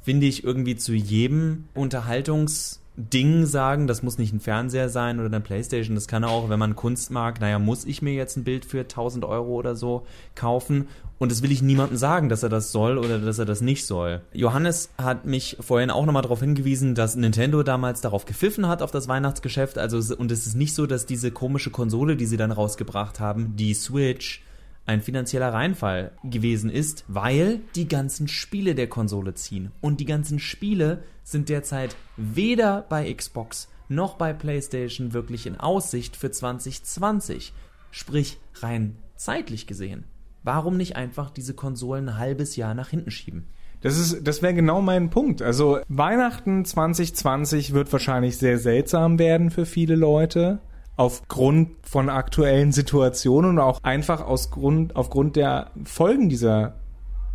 finde 0.00 0.24
ich, 0.26 0.44
irgendwie 0.44 0.76
zu 0.76 0.94
jedem 0.94 1.64
Unterhaltungs- 1.74 2.80
Ding 2.96 3.44
sagen, 3.44 3.88
das 3.88 4.04
muss 4.04 4.18
nicht 4.18 4.32
ein 4.32 4.40
Fernseher 4.40 4.88
sein 4.88 5.18
oder 5.18 5.26
eine 5.26 5.40
Playstation, 5.40 5.96
das 5.96 6.06
kann 6.06 6.22
auch, 6.22 6.48
wenn 6.48 6.60
man 6.60 6.76
Kunst 6.76 7.10
mag, 7.10 7.40
naja, 7.40 7.58
muss 7.58 7.84
ich 7.84 8.02
mir 8.02 8.14
jetzt 8.14 8.36
ein 8.36 8.44
Bild 8.44 8.64
für 8.64 8.80
1000 8.80 9.24
Euro 9.24 9.54
oder 9.54 9.74
so 9.74 10.06
kaufen 10.36 10.86
und 11.18 11.32
das 11.32 11.42
will 11.42 11.50
ich 11.50 11.60
niemandem 11.60 11.96
sagen, 11.96 12.28
dass 12.28 12.44
er 12.44 12.48
das 12.50 12.70
soll 12.70 12.98
oder 12.98 13.18
dass 13.18 13.38
er 13.40 13.46
das 13.46 13.60
nicht 13.60 13.84
soll. 13.86 14.22
Johannes 14.32 14.90
hat 14.96 15.24
mich 15.24 15.56
vorhin 15.58 15.90
auch 15.90 16.06
nochmal 16.06 16.22
darauf 16.22 16.40
hingewiesen, 16.40 16.94
dass 16.94 17.16
Nintendo 17.16 17.64
damals 17.64 18.00
darauf 18.00 18.26
gepfiffen 18.26 18.68
hat, 18.68 18.80
auf 18.80 18.92
das 18.92 19.08
Weihnachtsgeschäft, 19.08 19.76
also 19.76 20.14
und 20.14 20.30
es 20.30 20.46
ist 20.46 20.54
nicht 20.54 20.74
so, 20.74 20.86
dass 20.86 21.04
diese 21.04 21.32
komische 21.32 21.70
Konsole, 21.70 22.14
die 22.14 22.26
sie 22.26 22.36
dann 22.36 22.52
rausgebracht 22.52 23.18
haben, 23.18 23.56
die 23.56 23.74
Switch, 23.74 24.44
ein 24.86 25.00
finanzieller 25.00 25.52
Reinfall 25.52 26.12
gewesen 26.24 26.70
ist, 26.70 27.04
weil 27.08 27.60
die 27.74 27.88
ganzen 27.88 28.28
Spiele 28.28 28.74
der 28.74 28.88
Konsole 28.88 29.34
ziehen. 29.34 29.72
Und 29.80 30.00
die 30.00 30.04
ganzen 30.04 30.38
Spiele 30.38 31.02
sind 31.22 31.48
derzeit 31.48 31.96
weder 32.16 32.82
bei 32.88 33.12
Xbox 33.12 33.68
noch 33.88 34.16
bei 34.16 34.32
PlayStation 34.32 35.12
wirklich 35.12 35.46
in 35.46 35.58
Aussicht 35.58 36.16
für 36.16 36.30
2020. 36.30 37.52
Sprich, 37.90 38.38
rein 38.56 38.96
zeitlich 39.16 39.66
gesehen. 39.66 40.04
Warum 40.42 40.76
nicht 40.76 40.96
einfach 40.96 41.30
diese 41.30 41.54
Konsolen 41.54 42.08
ein 42.08 42.18
halbes 42.18 42.56
Jahr 42.56 42.74
nach 42.74 42.88
hinten 42.90 43.10
schieben? 43.10 43.46
Das 43.80 43.98
ist, 43.98 44.26
das 44.26 44.40
wäre 44.40 44.54
genau 44.54 44.80
mein 44.80 45.10
Punkt. 45.10 45.42
Also 45.42 45.80
Weihnachten 45.88 46.64
2020 46.64 47.74
wird 47.74 47.92
wahrscheinlich 47.92 48.38
sehr 48.38 48.58
seltsam 48.58 49.18
werden 49.18 49.50
für 49.50 49.66
viele 49.66 49.94
Leute 49.94 50.60
aufgrund 50.96 51.70
von 51.82 52.08
aktuellen 52.08 52.72
Situationen 52.72 53.52
und 53.52 53.58
auch 53.58 53.78
einfach 53.82 54.20
aus 54.20 54.50
Grund, 54.50 54.96
aufgrund 54.96 55.36
der 55.36 55.70
Folgen 55.84 56.28
dieser 56.28 56.74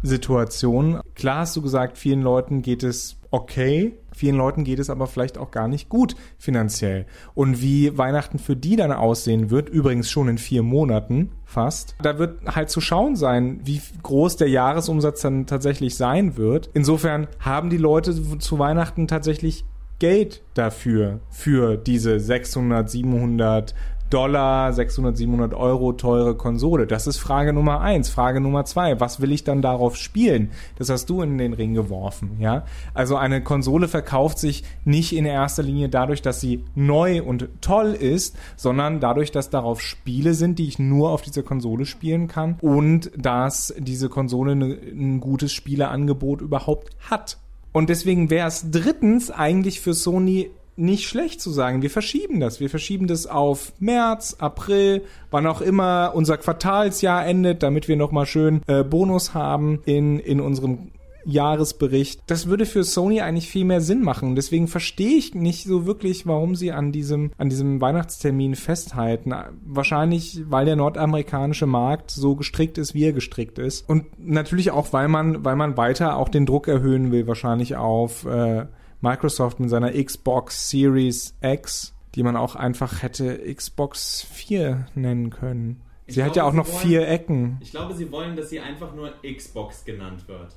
Situation. 0.01 1.01
Klar 1.15 1.39
hast 1.39 1.55
du 1.55 1.61
gesagt, 1.61 1.97
vielen 1.97 2.21
Leuten 2.21 2.61
geht 2.61 2.83
es 2.83 3.17
okay, 3.31 3.97
vielen 4.11 4.37
Leuten 4.37 4.63
geht 4.63 4.79
es 4.79 4.89
aber 4.89 5.07
vielleicht 5.07 5.37
auch 5.37 5.51
gar 5.51 5.67
nicht 5.67 5.89
gut 5.89 6.15
finanziell. 6.37 7.05
Und 7.35 7.61
wie 7.61 7.97
Weihnachten 7.97 8.39
für 8.39 8.55
die 8.55 8.75
dann 8.75 8.91
aussehen 8.91 9.49
wird, 9.49 9.69
übrigens 9.69 10.09
schon 10.09 10.27
in 10.29 10.37
vier 10.37 10.63
Monaten 10.63 11.31
fast, 11.45 11.95
da 12.01 12.17
wird 12.17 12.55
halt 12.55 12.69
zu 12.69 12.81
schauen 12.81 13.15
sein, 13.15 13.59
wie 13.63 13.81
groß 14.01 14.37
der 14.37 14.49
Jahresumsatz 14.49 15.21
dann 15.21 15.45
tatsächlich 15.45 15.95
sein 15.95 16.37
wird. 16.37 16.69
Insofern 16.73 17.27
haben 17.39 17.69
die 17.69 17.77
Leute 17.77 18.39
zu 18.39 18.57
Weihnachten 18.57 19.07
tatsächlich 19.07 19.65
Geld 19.99 20.41
dafür, 20.53 21.19
für 21.29 21.77
diese 21.77 22.19
600, 22.19 22.89
700 22.89 23.75
Dollar, 24.09 24.73
600, 24.73 25.15
700 25.15 25.53
Euro 25.53 25.93
teure 25.93 26.35
Konsole? 26.35 26.87
Das 26.87 27.05
ist 27.05 27.17
Frage 27.17 27.53
Nummer 27.53 27.81
eins. 27.81 28.09
Frage 28.09 28.41
Nummer 28.41 28.65
zwei, 28.65 28.99
was 28.99 29.21
will 29.21 29.31
ich 29.31 29.43
dann 29.43 29.61
darauf 29.61 29.95
spielen? 29.95 30.49
Das 30.77 30.89
hast 30.89 31.09
du 31.09 31.21
in 31.21 31.37
den 31.37 31.53
Ring 31.53 31.75
geworfen, 31.75 32.37
ja? 32.39 32.65
Also 32.93 33.17
eine 33.17 33.43
Konsole 33.43 33.87
verkauft 33.87 34.39
sich 34.39 34.63
nicht 34.83 35.15
in 35.15 35.25
erster 35.25 35.61
Linie 35.61 35.89
dadurch, 35.89 36.21
dass 36.21 36.41
sie 36.41 36.63
neu 36.73 37.21
und 37.21 37.49
toll 37.61 37.93
ist, 37.93 38.35
sondern 38.55 38.99
dadurch, 38.99 39.31
dass 39.31 39.51
darauf 39.51 39.79
Spiele 39.81 40.33
sind, 40.33 40.57
die 40.57 40.67
ich 40.67 40.79
nur 40.79 41.11
auf 41.11 41.21
dieser 41.21 41.43
Konsole 41.43 41.85
spielen 41.85 42.27
kann 42.27 42.57
und 42.61 43.11
dass 43.15 43.73
diese 43.77 44.09
Konsole 44.09 44.53
ein 44.53 45.19
gutes 45.19 45.53
Spieleangebot 45.53 46.41
überhaupt 46.41 46.95
hat. 47.11 47.37
Und 47.71 47.89
deswegen 47.89 48.29
wäre 48.29 48.47
es 48.47 48.71
drittens 48.71 49.31
eigentlich 49.31 49.79
für 49.79 49.93
Sony 49.93 50.51
nicht 50.75 51.07
schlecht 51.07 51.41
zu 51.41 51.51
sagen, 51.51 51.81
wir 51.81 51.89
verschieben 51.89 52.39
das. 52.39 52.59
Wir 52.61 52.69
verschieben 52.69 53.07
das 53.07 53.27
auf 53.27 53.73
März, 53.79 54.37
April, 54.39 55.03
wann 55.29 55.45
auch 55.45 55.59
immer 55.59 56.13
unser 56.15 56.37
Quartalsjahr 56.37 57.25
endet, 57.25 57.63
damit 57.63 57.89
wir 57.89 57.97
nochmal 57.97 58.25
schön 58.25 58.61
äh, 58.67 58.83
Bonus 58.83 59.33
haben 59.33 59.81
in, 59.85 60.19
in 60.19 60.39
unserem 60.39 60.91
Jahresbericht. 61.31 62.21
Das 62.27 62.47
würde 62.47 62.65
für 62.65 62.83
Sony 62.83 63.21
eigentlich 63.21 63.49
viel 63.49 63.65
mehr 63.65 63.81
Sinn 63.81 64.01
machen. 64.01 64.35
Deswegen 64.35 64.67
verstehe 64.67 65.17
ich 65.17 65.35
nicht 65.35 65.65
so 65.65 65.85
wirklich, 65.85 66.25
warum 66.27 66.55
sie 66.55 66.71
an 66.71 66.91
diesem, 66.91 67.31
an 67.37 67.49
diesem 67.49 67.81
Weihnachtstermin 67.81 68.55
festhalten. 68.55 69.33
Wahrscheinlich, 69.65 70.41
weil 70.49 70.65
der 70.65 70.75
nordamerikanische 70.75 71.65
Markt 71.65 72.11
so 72.11 72.35
gestrickt 72.35 72.77
ist, 72.77 72.93
wie 72.93 73.05
er 73.05 73.13
gestrickt 73.13 73.59
ist. 73.59 73.87
Und 73.87 74.05
natürlich 74.19 74.71
auch, 74.71 74.93
weil 74.93 75.07
man, 75.07 75.43
weil 75.45 75.55
man 75.55 75.77
weiter 75.77 76.17
auch 76.17 76.29
den 76.29 76.45
Druck 76.45 76.67
erhöhen 76.67 77.11
will, 77.11 77.27
wahrscheinlich 77.27 77.75
auf 77.75 78.25
äh, 78.25 78.65
Microsoft 79.01 79.59
mit 79.59 79.69
seiner 79.69 79.91
Xbox 79.91 80.69
Series 80.69 81.35
X, 81.41 81.93
die 82.15 82.23
man 82.23 82.35
auch 82.35 82.55
einfach 82.55 83.01
hätte 83.01 83.37
Xbox 83.53 84.25
4 84.31 84.87
nennen 84.95 85.29
können. 85.29 85.81
Sie 86.09 86.19
ich 86.19 86.25
hat 86.25 86.33
glaube, 86.33 86.37
ja 86.37 86.49
auch 86.49 86.53
noch 86.53 86.67
wollen, 86.67 86.87
vier 86.87 87.07
Ecken. 87.07 87.57
Ich 87.61 87.71
glaube, 87.71 87.93
sie 87.93 88.11
wollen, 88.11 88.35
dass 88.35 88.49
sie 88.49 88.59
einfach 88.59 88.95
nur 88.95 89.13
Xbox 89.21 89.85
genannt 89.85 90.27
wird. 90.27 90.55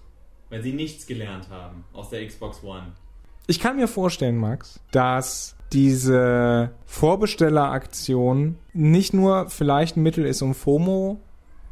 Weil 0.52 0.62
sie 0.62 0.74
nichts 0.74 1.06
gelernt 1.06 1.48
haben 1.48 1.82
aus 1.94 2.10
der 2.10 2.26
Xbox 2.26 2.62
One. 2.62 2.92
Ich 3.46 3.58
kann 3.58 3.76
mir 3.76 3.88
vorstellen, 3.88 4.36
Max, 4.36 4.80
dass 4.90 5.56
diese 5.72 6.72
Vorbestelleraktion 6.84 8.58
nicht 8.74 9.14
nur 9.14 9.48
vielleicht 9.48 9.96
ein 9.96 10.02
Mittel 10.02 10.26
ist, 10.26 10.42
um 10.42 10.54
FOMO 10.54 11.18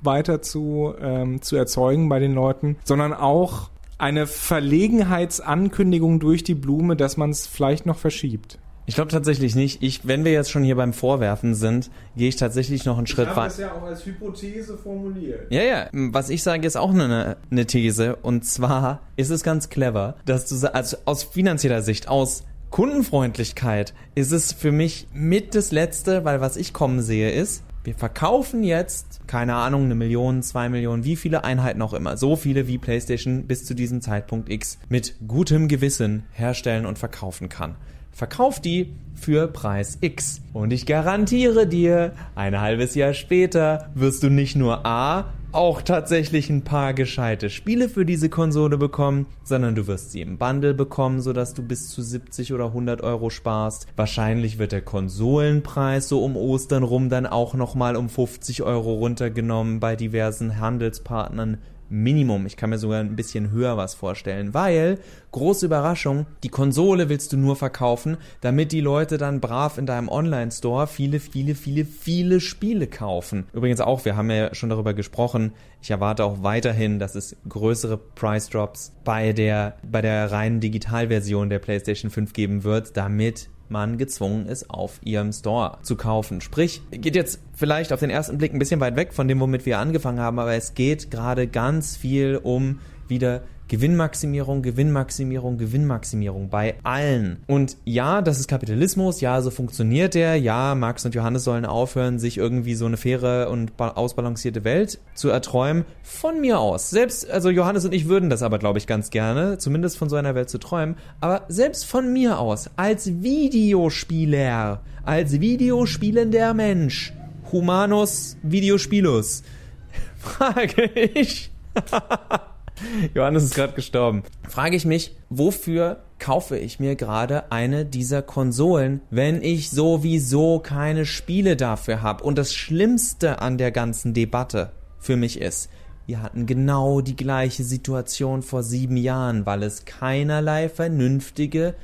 weiter 0.01 0.41
zu, 0.41 0.95
ähm, 0.99 1.43
zu 1.43 1.57
erzeugen 1.57 2.09
bei 2.09 2.21
den 2.21 2.33
Leuten, 2.33 2.79
sondern 2.85 3.13
auch 3.13 3.69
eine 3.99 4.27
Verlegenheitsankündigung 4.27 6.19
durch 6.19 6.43
die 6.43 6.55
Blume, 6.55 6.97
dass 6.97 7.19
man 7.19 7.29
es 7.29 7.47
vielleicht 7.47 7.85
noch 7.85 7.99
verschiebt. 7.99 8.59
Ich 8.87 8.95
glaube 8.95 9.11
tatsächlich 9.11 9.55
nicht. 9.55 9.83
Ich, 9.83 10.07
wenn 10.07 10.25
wir 10.25 10.33
jetzt 10.33 10.51
schon 10.51 10.65
hier 10.65 10.77
beim 10.77 10.93
Vorwerfen 10.93 11.55
sind, 11.55 11.91
gehe 12.17 12.29
ich 12.29 12.37
tatsächlich 12.37 12.85
noch 12.85 12.99
einen 12.99 13.07
Schritt 13.07 13.37
weiter. 13.37 13.61
ja 13.61 13.73
auch 13.73 13.83
als 13.83 14.05
Hypothese 14.05 14.77
formuliert. 14.77 15.51
Ja, 15.51 15.63
ja. 15.63 15.89
Was 15.93 16.29
ich 16.29 16.43
sage, 16.43 16.67
ist 16.67 16.77
auch 16.77 16.91
eine, 16.91 17.37
eine 17.51 17.67
These. 17.67 18.17
Und 18.17 18.45
zwar 18.45 19.01
ist 19.17 19.31
es 19.31 19.43
ganz 19.43 19.69
clever, 19.69 20.17
dass 20.25 20.47
du 20.47 20.75
also 20.75 20.97
aus 21.05 21.23
finanzieller 21.23 21.83
Sicht, 21.83 22.09
aus 22.09 22.45
Kundenfreundlichkeit, 22.71 23.95
ist 24.15 24.33
es 24.33 24.53
für 24.53 24.73
mich 24.73 25.09
mit 25.13 25.55
das 25.55 25.73
Letzte, 25.73 26.25
weil 26.25 26.41
was 26.41 26.57
ich 26.57 26.73
kommen 26.73 27.03
sehe, 27.03 27.31
ist, 27.31 27.65
wir 27.83 27.95
verkaufen 27.95 28.63
jetzt, 28.63 29.27
keine 29.27 29.55
Ahnung, 29.55 29.85
eine 29.85 29.95
Million, 29.95 30.43
zwei 30.43 30.69
Millionen, 30.69 31.05
wie 31.05 31.17
viele 31.17 31.45
Einheiten 31.45 31.81
auch 31.81 31.95
immer, 31.95 32.17
so 32.17 32.37
viele 32.37 32.67
wie 32.67 32.77
PlayStation 32.77 33.47
bis 33.47 33.65
zu 33.65 33.75
diesem 33.75 34.03
Zeitpunkt 34.03 34.51
X 34.51 34.79
mit 34.89 35.15
gutem 35.27 35.67
Gewissen 35.67 36.25
herstellen 36.33 36.85
und 36.85 36.99
verkaufen 36.99 37.49
kann. 37.49 37.77
Verkauf 38.11 38.61
die 38.61 38.93
für 39.15 39.49
Preis 39.49 39.99
X. 40.01 40.41
Und 40.53 40.73
ich 40.73 40.87
garantiere 40.87 41.67
dir, 41.67 42.13
ein 42.35 42.61
halbes 42.61 42.95
Jahr 42.95 43.15
später 43.15 43.91
wirst 43.95 44.23
du 44.23 44.31
nicht 44.31 44.57
nur 44.57 44.87
A, 44.87 45.33
auch 45.53 45.83
tatsächlich 45.83 46.49
ein 46.49 46.63
paar 46.63 46.95
gescheite 46.95 47.51
Spiele 47.51 47.89
für 47.89 48.05
diese 48.05 48.29
Konsole 48.29 48.79
bekommen, 48.79 49.27
sondern 49.43 49.75
du 49.75 49.89
wirst 49.89 50.13
sie 50.13 50.21
im 50.21 50.39
Bundle 50.39 50.75
bekommen, 50.75 51.21
sodass 51.21 51.55
du 51.55 51.63
bis 51.63 51.89
zu 51.89 52.03
70 52.03 52.53
oder 52.53 52.67
100 52.67 53.03
Euro 53.03 53.31
sparst. 53.31 53.89
Wahrscheinlich 53.97 54.59
wird 54.59 54.71
der 54.73 54.83
Konsolenpreis 54.83 56.09
so 56.09 56.25
um 56.25 56.37
Ostern 56.37 56.85
rum 56.85 57.09
dann 57.09 57.27
auch 57.27 57.55
nochmal 57.55 57.97
um 57.97 58.09
50 58.09 58.63
Euro 58.63 58.95
runtergenommen 58.95 59.81
bei 59.81 59.97
diversen 59.97 60.61
Handelspartnern. 60.61 61.59
Minimum. 61.91 62.47
Ich 62.47 62.57
kann 62.57 62.71
mir 62.71 62.79
sogar 62.79 63.01
ein 63.01 63.17
bisschen 63.17 63.51
höher 63.51 63.77
was 63.77 63.95
vorstellen, 63.95 64.55
weil, 64.55 64.99
große 65.33 65.67
Überraschung, 65.67 66.27
die 66.43 66.49
Konsole 66.49 67.09
willst 67.09 67.33
du 67.33 67.37
nur 67.37 67.57
verkaufen, 67.57 68.17
damit 68.41 68.73
die 68.73 68.81
Leute 68.81 69.19
dann 69.19 69.41
brav 69.41 69.77
in 69.77 69.87
deinem 69.87 70.09
Online-Store 70.09 70.87
viele, 70.87 71.21
viele, 71.21 71.55
viele, 71.55 71.85
viele 71.85 72.41
Spiele 72.41 72.87
kaufen. 72.87 73.47
Übrigens 73.53 73.81
auch, 73.81 74.05
wir 74.05 74.17
haben 74.17 74.31
ja 74.31 74.55
schon 74.55 74.71
darüber 74.71 74.95
gesprochen, 74.95 75.53
ich 75.83 75.91
erwarte 75.91 76.25
auch 76.25 76.43
weiterhin, 76.43 76.99
dass 76.99 77.15
es 77.15 77.37
größere 77.49 77.99
Price 77.99 78.49
Drops 78.49 78.93
bei 79.05 79.33
der, 79.33 79.77
bei 79.83 80.01
der 80.01 80.31
reinen 80.31 80.61
Digitalversion 80.61 81.51
der 81.51 81.59
PlayStation 81.59 82.11
5 82.11 82.33
geben 82.33 82.65
wird, 82.65 82.97
damit 82.97 83.51
man 83.71 83.99
gezwungen 83.99 84.47
ist, 84.47 84.71
auf 84.71 85.01
ihrem 85.05 85.33
Store 85.33 85.79
zu 85.83 85.97
kaufen. 85.97 86.41
Sprich, 86.41 86.83
geht 86.91 87.15
jetzt 87.15 87.41
vielleicht 87.55 87.93
auf 87.93 88.01
den 88.01 88.11
ersten 88.11 88.39
Blick 88.39 88.53
ein 88.53 88.59
bisschen 88.59 88.81
weit 88.81 88.97
weg 88.97 89.13
von 89.13 89.29
dem, 89.29 89.41
womit 89.41 89.67
wir 89.67 89.79
angefangen 89.79 90.21
haben, 90.21 90.39
aber 90.39 90.55
es 90.55 90.75
geht 90.75 91.11
gerade 91.11 91.47
ganz 91.47 91.97
viel 91.97 92.39
um 92.43 92.81
wieder 93.09 93.43
Gewinnmaximierung, 93.71 94.63
Gewinnmaximierung, 94.63 95.57
Gewinnmaximierung 95.57 96.51
bei 96.51 96.75
allen. 96.83 97.39
Und 97.47 97.77
ja, 97.85 98.21
das 98.21 98.41
ist 98.41 98.49
Kapitalismus, 98.49 99.21
ja, 99.21 99.41
so 99.41 99.51
funktioniert 99.51 100.15
der, 100.15 100.35
ja, 100.37 100.75
Max 100.75 101.07
und 101.07 101.15
Johannes 101.15 101.45
sollen 101.45 101.65
aufhören, 101.65 102.19
sich 102.19 102.37
irgendwie 102.37 102.75
so 102.75 102.87
eine 102.87 102.97
faire 102.97 103.49
und 103.49 103.77
ba- 103.77 103.91
ausbalancierte 103.93 104.65
Welt 104.65 104.99
zu 105.15 105.29
erträumen. 105.31 105.85
Von 106.03 106.41
mir 106.41 106.59
aus. 106.59 106.91
Selbst, 106.91 107.31
also 107.31 107.49
Johannes 107.49 107.85
und 107.85 107.95
ich 107.95 108.09
würden 108.09 108.29
das 108.29 108.43
aber, 108.43 108.59
glaube 108.59 108.79
ich, 108.79 108.89
ganz 108.89 109.11
gerne, 109.11 109.57
zumindest 109.59 109.97
von 109.99 110.09
so 110.09 110.17
einer 110.17 110.35
Welt 110.35 110.51
zu 110.51 110.59
träumen. 110.59 110.97
Aber 111.21 111.43
selbst 111.49 111.87
von 111.87 112.13
mir 112.13 112.41
aus, 112.41 112.69
als 112.75 113.23
Videospieler, 113.23 114.81
als 115.05 115.41
Videospielender 115.41 116.55
Mensch, 116.55 117.13
Humanus 117.53 118.37
Videospielus, 118.43 119.45
frage 120.19 120.91
ich. 121.15 121.53
Johannes 123.15 123.45
ist 123.45 123.55
gerade 123.55 123.75
gestorben. 123.75 124.23
Frage 124.49 124.77
ich 124.77 124.85
mich, 124.85 125.17
wofür 125.29 126.03
kaufe 126.19 126.59
ich 126.59 126.81
mir 126.81 126.97
gerade 126.97 127.51
eine 127.51 127.85
dieser 127.85 128.23
Konsolen, 128.23 129.01
wenn 129.11 129.43
ich 129.43 129.71
sowieso 129.71 130.59
keine 130.61 131.07
Spiele 131.07 131.57
dafür 131.57 132.03
habe? 132.03 132.25
Und 132.25 132.39
das 132.39 132.55
Schlimmste 132.55 133.41
an 133.41 133.59
der 133.59 133.71
ganzen 133.71 134.15
Debatte 134.15 134.73
für 134.99 135.17
mich 135.17 135.41
ist, 135.41 135.71
wir 136.07 136.23
hatten 136.23 136.47
genau 136.47 137.01
die 137.01 137.15
gleiche 137.15 137.63
Situation 137.63 138.43
vor 138.43 138.63
sieben 138.63 138.97
Jahren, 138.97 139.47
weil 139.47 139.63
es 139.63 139.85
keinerlei 139.85 140.69
vernünftige 140.69 141.75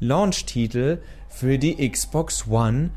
Launch-Titel 0.00 0.98
für 1.28 1.58
die 1.58 1.88
Xbox 1.88 2.48
One 2.48 2.90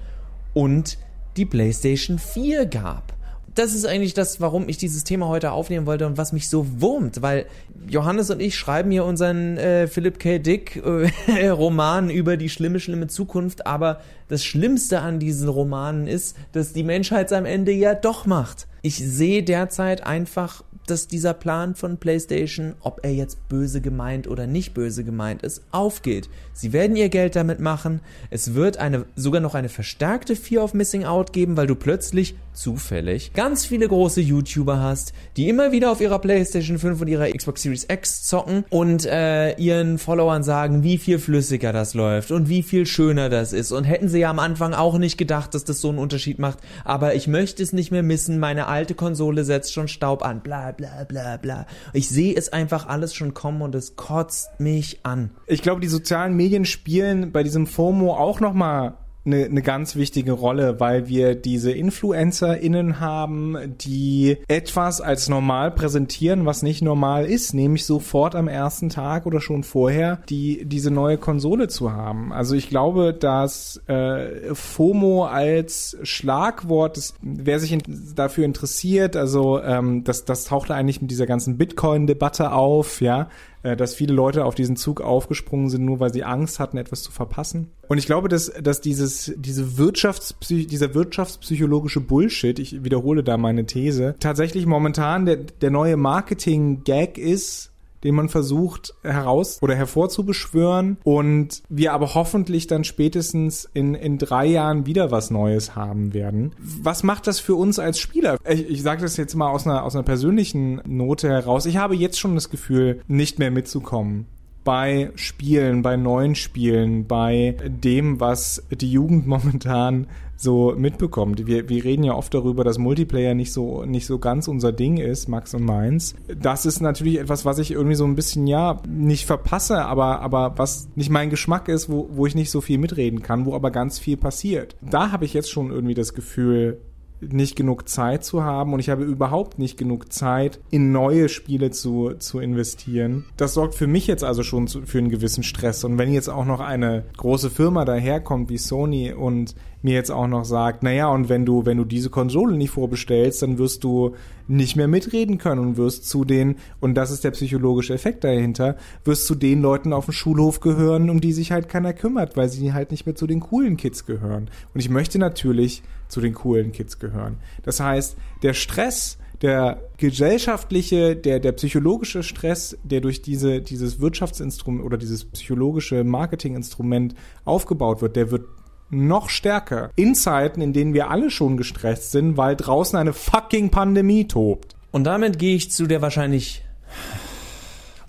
und 0.54 0.98
die 1.38 1.46
PlayStation 1.46 2.18
4 2.18 2.66
gab. 2.66 3.14
Das 3.56 3.74
ist 3.74 3.86
eigentlich 3.86 4.14
das, 4.14 4.40
warum 4.40 4.70
ich 4.70 4.78
dieses 4.78 5.04
Thema 5.04 5.28
heute 5.28 5.52
aufnehmen 5.52 5.86
wollte 5.86 6.08
und 6.08 6.18
was 6.18 6.34
mich 6.34 6.50
so 6.50 6.66
wurmt, 6.82 7.22
weil 7.22 7.46
Johannes 7.88 8.30
und 8.30 8.40
ich 8.40 8.56
schreiben 8.56 8.92
hier 8.92 9.06
unseren 9.06 9.58
äh, 9.58 9.88
Philip 9.88 10.20
K. 10.20 10.40
Dick 10.40 10.82
äh, 11.28 11.48
Roman 11.50 12.10
über 12.10 12.38
die 12.38 12.50
schlimme, 12.50 12.80
schlimme 12.80 13.08
Zukunft, 13.08 13.66
aber 13.66 14.02
das 14.28 14.46
Schlimmste 14.46 15.02
an 15.02 15.20
diesen 15.20 15.50
Romanen 15.50 16.08
ist, 16.08 16.38
dass 16.52 16.74
die 16.74 16.84
Menschheit 16.84 17.28
es 17.28 17.34
am 17.34 17.46
Ende 17.46 17.72
ja 17.72 17.96
doch 17.96 18.26
macht. 18.26 18.68
Ich 18.82 18.98
sehe 18.98 19.44
derzeit 19.44 20.06
einfach, 20.06 20.64
dass 20.90 21.08
dieser 21.08 21.34
Plan 21.34 21.76
von 21.76 21.98
PlayStation, 21.98 22.74
ob 22.82 23.02
er 23.04 23.14
jetzt 23.14 23.48
böse 23.48 23.82
gemeint 23.82 24.28
oder 24.28 24.48
nicht 24.48 24.74
böse 24.74 25.04
gemeint 25.04 25.44
ist, 25.44 25.64
aufgeht. 25.72 26.30
Sie 26.54 26.74
werden 26.74 26.96
ihr 26.96 27.10
Geld 27.10 27.36
damit 27.36 27.60
machen. 27.60 28.02
Es 28.30 28.54
wird 28.54 28.78
eine, 28.78 29.06
sogar 29.16 29.42
noch 29.42 29.56
eine 29.56 29.70
verstärkte 29.70 30.36
Fear 30.36 30.64
of 30.64 30.74
Missing 30.74 31.06
Out 31.06 31.32
geben, 31.32 31.58
weil 31.58 31.68
du 31.68 31.76
plötzlich 31.76 32.36
zufällig 32.54 33.32
ganz 33.34 33.66
viele 33.66 33.88
große 33.88 34.20
YouTuber 34.20 34.82
hast, 34.82 35.14
die 35.38 35.48
immer 35.48 35.72
wieder 35.72 35.92
auf 35.92 36.02
ihrer 36.02 36.20
PlayStation 36.20 36.78
5 36.78 37.02
und 37.02 37.08
ihrer 37.08 37.30
Xbox 37.30 37.62
Series 37.62 37.86
X 37.90 38.24
zocken 38.24 38.66
und 38.70 39.06
äh, 39.06 39.56
ihren 39.56 39.98
Followern 39.98 40.44
sagen, 40.44 40.84
wie 40.84 40.98
viel 40.98 41.20
flüssiger 41.20 41.72
das 41.72 41.94
läuft 41.94 42.32
und 42.32 42.50
wie 42.50 42.64
viel 42.64 42.86
schöner 42.86 43.30
das 43.30 43.54
ist. 43.54 43.72
Und 43.72 43.86
hätten 43.86 44.10
sie 44.10 44.20
ja 44.20 44.30
am 44.30 44.40
Anfang 44.40 44.74
auch 44.74 44.98
nicht 44.98 45.18
gedacht, 45.18 45.54
dass 45.54 45.64
das 45.64 45.80
so 45.80 45.90
einen 45.90 46.00
Unterschied 46.00 46.40
macht. 46.40 46.60
Aber 46.84 47.16
ich 47.16 47.28
möchte 47.28 47.64
es 47.64 47.72
nicht 47.72 47.92
mehr 47.92 48.04
missen. 48.04 48.40
Meine 48.40 48.68
alte 48.70 48.96
Konsole 48.96 49.44
setzt 49.44 49.74
schon 49.74 49.88
Staub 49.88 50.24
an. 50.24 50.42
Bla 50.42 50.72
bla 50.72 51.04
bla 51.04 51.38
bla. 51.38 51.66
Ich 51.94 52.10
sehe 52.10 52.36
es 52.36 52.54
einfach 52.54 52.88
alles 52.88 53.14
schon 53.14 53.34
kommen 53.34 53.62
und 53.62 53.76
es 53.76 53.96
kotzt 53.96 54.60
mich 54.60 55.00
an. 55.04 55.32
Ich 55.48 55.62
glaube, 55.62 55.82
die 55.82 55.88
sozialen 55.88 56.36
Medien 56.36 56.66
spielen 56.66 57.32
bei 57.32 57.44
diesem 57.44 57.68
FOMO 57.68 58.16
auch 58.16 58.40
nochmal 58.40 58.98
eine, 59.34 59.46
eine 59.46 59.62
ganz 59.62 59.96
wichtige 59.96 60.34
Rolle, 60.34 60.80
weil 60.80 61.08
wir 61.08 61.36
diese 61.36 61.72
InfluencerInnen 61.72 63.00
haben, 63.00 63.58
die 63.80 64.38
etwas 64.48 65.02
als 65.02 65.30
normal 65.30 65.72
präsentieren, 65.72 66.46
was 66.46 66.64
nicht 66.64 66.82
normal 66.82 67.26
ist, 67.26 67.54
nämlich 67.54 67.86
sofort 67.86 68.36
am 68.36 68.48
ersten 68.48 68.90
Tag 68.90 69.26
oder 69.26 69.42
schon 69.42 69.64
vorher 69.64 70.20
die 70.30 70.66
diese 70.66 70.92
neue 70.92 71.18
Konsole 71.18 71.68
zu 71.68 71.92
haben. 71.92 72.32
Also 72.34 72.56
ich 72.56 72.70
glaube, 72.70 73.14
dass 73.14 73.82
äh, 73.88 74.54
FOMO 74.54 75.26
als 75.26 75.98
Schlagwort, 76.04 76.98
das, 76.98 77.14
wer 77.22 77.60
sich 77.60 77.72
in, 77.72 77.82
dafür 78.16 78.46
interessiert, 78.46 79.16
also 79.16 79.62
ähm, 79.62 80.04
das, 80.04 80.26
das 80.26 80.46
tauchte 80.46 80.76
eigentlich 80.76 81.02
mit 81.02 81.12
dieser 81.12 81.26
ganzen 81.26 81.58
Bitcoin-Debatte 81.58 82.52
auf, 82.52 83.02
ja, 83.02 83.30
dass 83.62 83.94
viele 83.94 84.14
Leute 84.14 84.46
auf 84.46 84.56
diesen 84.56 84.76
Zug 84.76 85.02
aufgesprungen 85.02 85.70
sind, 85.70 85.86
nur 85.86 86.00
weil 86.00 86.14
sie 86.14 86.24
Angst 86.24 86.60
hatten, 86.60 86.78
etwas 86.78 87.04
zu 87.04 87.12
verpassen. 87.12 87.72
Und 87.88 87.98
ich 87.98 88.06
glaube, 88.06 88.30
dass, 88.30 88.52
dass 88.62 88.82
dieses, 88.82 89.34
diese 89.36 89.78
Wirtschaftspsych 89.78 90.68
dieser 90.68 90.94
wirtschaftspsychologische 90.94 92.02
Bullshit, 92.02 92.60
ich 92.60 92.84
wiederhole 92.84 93.24
da 93.24 93.38
meine 93.38 93.66
These, 93.66 94.16
tatsächlich 94.20 94.66
momentan 94.66 95.26
der, 95.26 95.38
der 95.38 95.72
neue 95.72 95.98
Marketing-Gag 95.98 97.18
ist, 97.18 97.69
den 98.04 98.16
man 98.16 98.30
versucht 98.30 98.94
heraus 99.04 99.60
oder 99.62 99.76
hervorzubeschwören 99.76 100.98
und 101.04 101.64
wir 101.70 101.94
aber 101.94 102.14
hoffentlich 102.14 102.68
dann 102.68 102.84
spätestens 102.84 103.70
in, 103.74 103.96
in 103.96 104.18
drei 104.18 104.46
Jahren 104.46 104.86
wieder 104.86 105.12
was 105.12 105.32
Neues 105.32 105.76
haben 105.76 106.14
werden. 106.14 106.56
Was 106.60 107.04
macht 107.04 107.28
das 107.28 107.40
für 107.40 107.56
uns 107.56 107.80
als 107.80 108.00
Spieler? 108.00 108.38
Ich, 108.48 108.70
ich 108.70 108.82
sage 108.82 109.02
das 109.02 109.18
jetzt 109.18 109.36
mal 109.36 109.50
aus 109.50 109.66
einer, 109.66 109.84
aus 109.84 109.96
einer 109.96 110.04
persönlichen 110.04 110.82
Note 110.86 111.30
heraus. 111.30 111.66
Ich 111.66 111.78
habe 111.78 111.96
jetzt 111.96 112.20
schon 112.20 112.36
das 112.36 112.50
Gefühl, 112.50 113.02
nicht 113.08 113.40
mehr 113.40 113.52
mitzukommen 113.52 114.28
bei 114.70 115.10
Spielen, 115.16 115.82
bei 115.82 115.98
neuen 115.98 116.36
Spielen, 116.36 117.08
bei 117.08 117.56
dem, 117.66 118.20
was 118.20 118.64
die 118.70 118.92
Jugend 118.92 119.26
momentan 119.28 120.06
so 120.36 120.76
mitbekommt. 120.78 121.48
Wir, 121.48 121.68
wir 121.70 121.84
reden 121.84 122.04
ja 122.04 122.14
oft 122.14 122.32
darüber, 122.36 122.64
dass 122.64 122.78
Multiplayer 122.78 123.34
nicht 123.34 123.52
so, 123.52 123.84
nicht 123.86 124.06
so 124.06 124.20
ganz 124.20 124.48
unser 124.48 124.72
Ding 124.72 124.98
ist, 124.98 125.28
Max 125.28 125.56
und 125.56 125.64
meins. 125.64 126.14
Das 126.40 126.68
ist 126.68 126.82
natürlich 126.82 127.18
etwas, 127.18 127.46
was 127.46 127.58
ich 127.58 127.72
irgendwie 127.72 127.96
so 127.96 128.06
ein 128.06 128.16
bisschen, 128.16 128.46
ja, 128.46 128.80
nicht 128.88 129.26
verpasse, 129.26 129.86
aber, 129.86 130.22
aber 130.22 130.54
was 130.58 130.88
nicht 130.94 131.10
mein 131.10 131.32
Geschmack 131.32 131.68
ist, 131.68 131.90
wo, 131.90 132.08
wo 132.12 132.28
ich 132.28 132.36
nicht 132.36 132.52
so 132.52 132.62
viel 132.62 132.78
mitreden 132.78 133.24
kann, 133.24 133.48
wo 133.48 133.56
aber 133.56 133.72
ganz 133.72 133.98
viel 133.98 134.18
passiert. 134.18 134.76
Da 134.88 135.12
habe 135.12 135.26
ich 135.26 135.34
jetzt 135.34 135.50
schon 135.50 135.72
irgendwie 135.72 135.96
das 135.96 136.14
Gefühl, 136.14 136.80
nicht 137.22 137.56
genug 137.56 137.90
Zeit 137.90 138.24
zu 138.24 138.44
haben 138.44 138.74
und 138.74 138.80
ich 138.80 138.90
habe 138.90 139.04
überhaupt 139.04 139.60
nicht 139.60 139.78
genug 139.78 140.12
Zeit, 140.12 140.60
in 140.70 140.92
neue 140.92 141.30
Spiele 141.30 141.72
zu, 141.72 142.14
zu 142.20 142.40
investieren. 142.40 143.26
Das 143.38 143.54
sorgt 143.54 143.76
für 143.76 143.88
mich 143.88 144.08
jetzt 144.08 144.24
also 144.24 144.44
schon 144.44 144.68
zu, 144.68 144.84
für 144.84 145.00
einen 145.00 145.10
gewissen 145.10 145.44
Stress. 145.44 145.84
Und 145.84 145.98
wenn 145.98 146.14
jetzt 146.14 146.30
auch 146.30 146.46
noch 146.46 146.60
eine 146.60 147.04
große 147.18 147.50
Firma 147.50 147.86
daherkommt 147.86 148.50
wie 148.50 148.58
Sony 148.58 149.14
und 149.14 149.56
mir 149.82 149.94
jetzt 149.94 150.12
auch 150.12 150.28
noch 150.28 150.46
sagt, 150.46 150.84
naja, 150.84 151.08
und 151.10 151.30
wenn 151.30 151.46
du, 151.46 151.66
wenn 151.66 151.78
du 151.78 151.86
diese 151.86 152.10
Konsole 152.10 152.58
nicht 152.58 152.72
vorbestellst, 152.72 153.42
dann 153.42 153.58
wirst 153.58 153.84
du 153.84 154.16
nicht 154.48 154.76
mehr 154.76 154.88
mitreden 154.88 155.38
können 155.38 155.62
und 155.62 155.78
wirst 155.78 156.10
zu 156.10 156.26
den, 156.26 156.56
und 156.80 156.96
das 156.96 157.12
ist 157.12 157.24
der 157.24 157.32
psychologische 157.32 157.94
Effekt 157.94 158.24
dahinter, 158.24 158.76
wirst 159.06 159.26
zu 159.28 159.36
den 159.36 159.62
Leuten 159.62 159.94
auf 159.94 160.06
dem 160.06 160.14
Schulhof 160.14 160.60
gehören, 160.60 161.10
um 161.10 161.22
die 161.22 161.34
sich 161.34 161.52
halt 161.52 161.70
keiner 161.70 161.94
kümmert, 161.94 162.36
weil 162.36 162.50
sie 162.50 162.74
halt 162.74 162.92
nicht 162.92 163.06
mehr 163.06 163.16
zu 163.16 163.28
den 163.28 163.40
coolen 163.40 163.78
Kids 163.78 164.06
gehören. 164.06 164.50
Und 164.74 164.80
ich 164.80 164.90
möchte 164.90 165.20
natürlich 165.20 165.84
zu 166.08 166.20
den 166.20 166.34
coolen 166.34 166.72
Kids 166.72 167.00
gehören. 167.00 167.38
Das 167.64 167.80
heißt, 167.80 168.18
der 168.42 168.54
Stress, 168.54 169.18
der 169.42 169.82
gesellschaftliche, 169.98 171.16
der, 171.16 171.40
der 171.40 171.54
psychologische 171.54 172.24
Stress, 172.24 172.78
der 172.84 173.02
durch 173.02 173.22
diese, 173.22 173.62
dieses 173.62 174.02
Wirtschaftsinstrument 174.02 174.84
oder 174.84 174.98
dieses 174.98 175.26
psychologische 175.26 176.04
Marketinginstrument 176.04 177.16
aufgebaut 177.46 178.02
wird, 178.02 178.16
der 178.16 178.32
wird 178.32 178.46
noch 178.90 179.30
stärker 179.30 179.92
in 179.96 180.16
Zeiten, 180.16 180.62
in 180.62 180.74
denen 180.74 180.94
wir 180.94 181.10
alle 181.10 181.30
schon 181.32 181.58
gestresst 181.58 182.12
sind, 182.12 182.38
weil 182.38 182.56
draußen 182.56 182.98
eine 182.98 183.14
fucking 183.14 183.70
Pandemie 183.70 184.28
tobt. 184.28 184.76
Und 184.92 185.04
damit 185.04 185.40
gehe 185.40 185.56
ich 185.56 185.72
zu 185.72 185.86
der 185.86 186.02
wahrscheinlich 186.02 186.64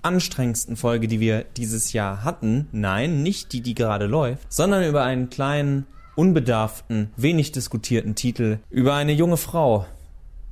anstrengendsten 0.01 0.75
Folge, 0.75 1.07
die 1.07 1.19
wir 1.19 1.45
dieses 1.57 1.93
Jahr 1.93 2.23
hatten. 2.23 2.67
Nein, 2.71 3.21
nicht 3.21 3.53
die, 3.53 3.61
die 3.61 3.75
gerade 3.75 4.07
läuft, 4.07 4.51
sondern 4.51 4.83
über 4.83 5.03
einen 5.03 5.29
kleinen, 5.29 5.85
unbedarften, 6.15 7.11
wenig 7.15 7.51
diskutierten 7.51 8.15
Titel 8.15 8.59
über 8.69 8.95
eine 8.95 9.13
junge 9.13 9.37
Frau, 9.37 9.85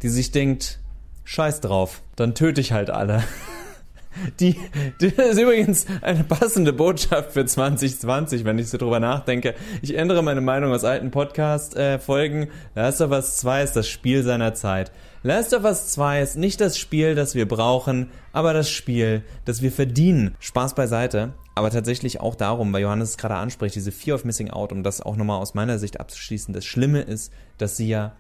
die 0.02 0.10
sich 0.10 0.32
denkt, 0.32 0.80
scheiß 1.26 1.62
drauf, 1.62 2.02
dann 2.16 2.36
töte 2.36 2.62
ich 2.62 2.72
halt 2.72 2.90
alle. 2.90 3.24
Die, 4.40 4.56
die 5.02 5.08
ist 5.08 5.40
übrigens 5.40 5.86
eine 6.02 6.24
passende 6.24 6.74
Botschaft 6.74 7.32
für 7.32 7.46
2020, 7.46 8.44
wenn 8.44 8.58
ich 8.58 8.70
so 8.70 8.78
drüber 8.78 9.00
nachdenke. 9.00 9.56
Ich 9.82 9.96
ändere 9.96 10.24
meine 10.24 10.42
Meinung 10.42 10.72
aus 10.72 10.84
alten 10.84 11.12
Podcast-Folgen. 11.12 12.48
Last 12.76 13.02
of 13.02 13.12
Us 13.12 13.38
2 13.38 13.64
ist 13.64 13.76
das 13.76 13.88
Spiel 13.88 14.24
seiner 14.24 14.54
Zeit. 14.54 14.92
Last 15.22 15.54
of 15.54 15.64
Us 15.64 15.90
2 15.90 16.22
ist 16.22 16.38
nicht 16.38 16.60
das 16.62 16.78
Spiel, 16.78 17.14
das 17.16 17.36
wir 17.36 17.48
brauchen, 17.48 18.10
aber 18.34 18.54
das 18.54 18.70
Spiel, 18.70 19.24
das 19.46 19.62
wir 19.62 19.72
verdienen. 19.72 20.36
Spaß 20.40 20.76
beiseite. 20.76 21.34
Aber 21.56 21.72
tatsächlich 21.72 22.22
auch 22.22 22.36
darum, 22.36 22.72
weil 22.72 22.84
Johannes 22.84 23.12
es 23.12 23.18
gerade 23.18 23.36
anspricht, 23.36 23.76
diese 23.76 23.92
Fear 23.92 24.16
of 24.16 24.24
Missing 24.24 24.50
Out, 24.50 24.72
um 24.72 24.82
das 24.82 25.02
auch 25.02 25.18
nochmal 25.18 25.42
aus 25.42 25.56
meiner 25.56 25.78
Sicht 25.78 26.00
abzuschließen. 26.00 26.54
Das 26.54 26.66
Schlimme 26.66 27.02
ist, 27.02 27.34
dass 27.58 27.76
sie 27.76 27.90
ja 27.90 28.14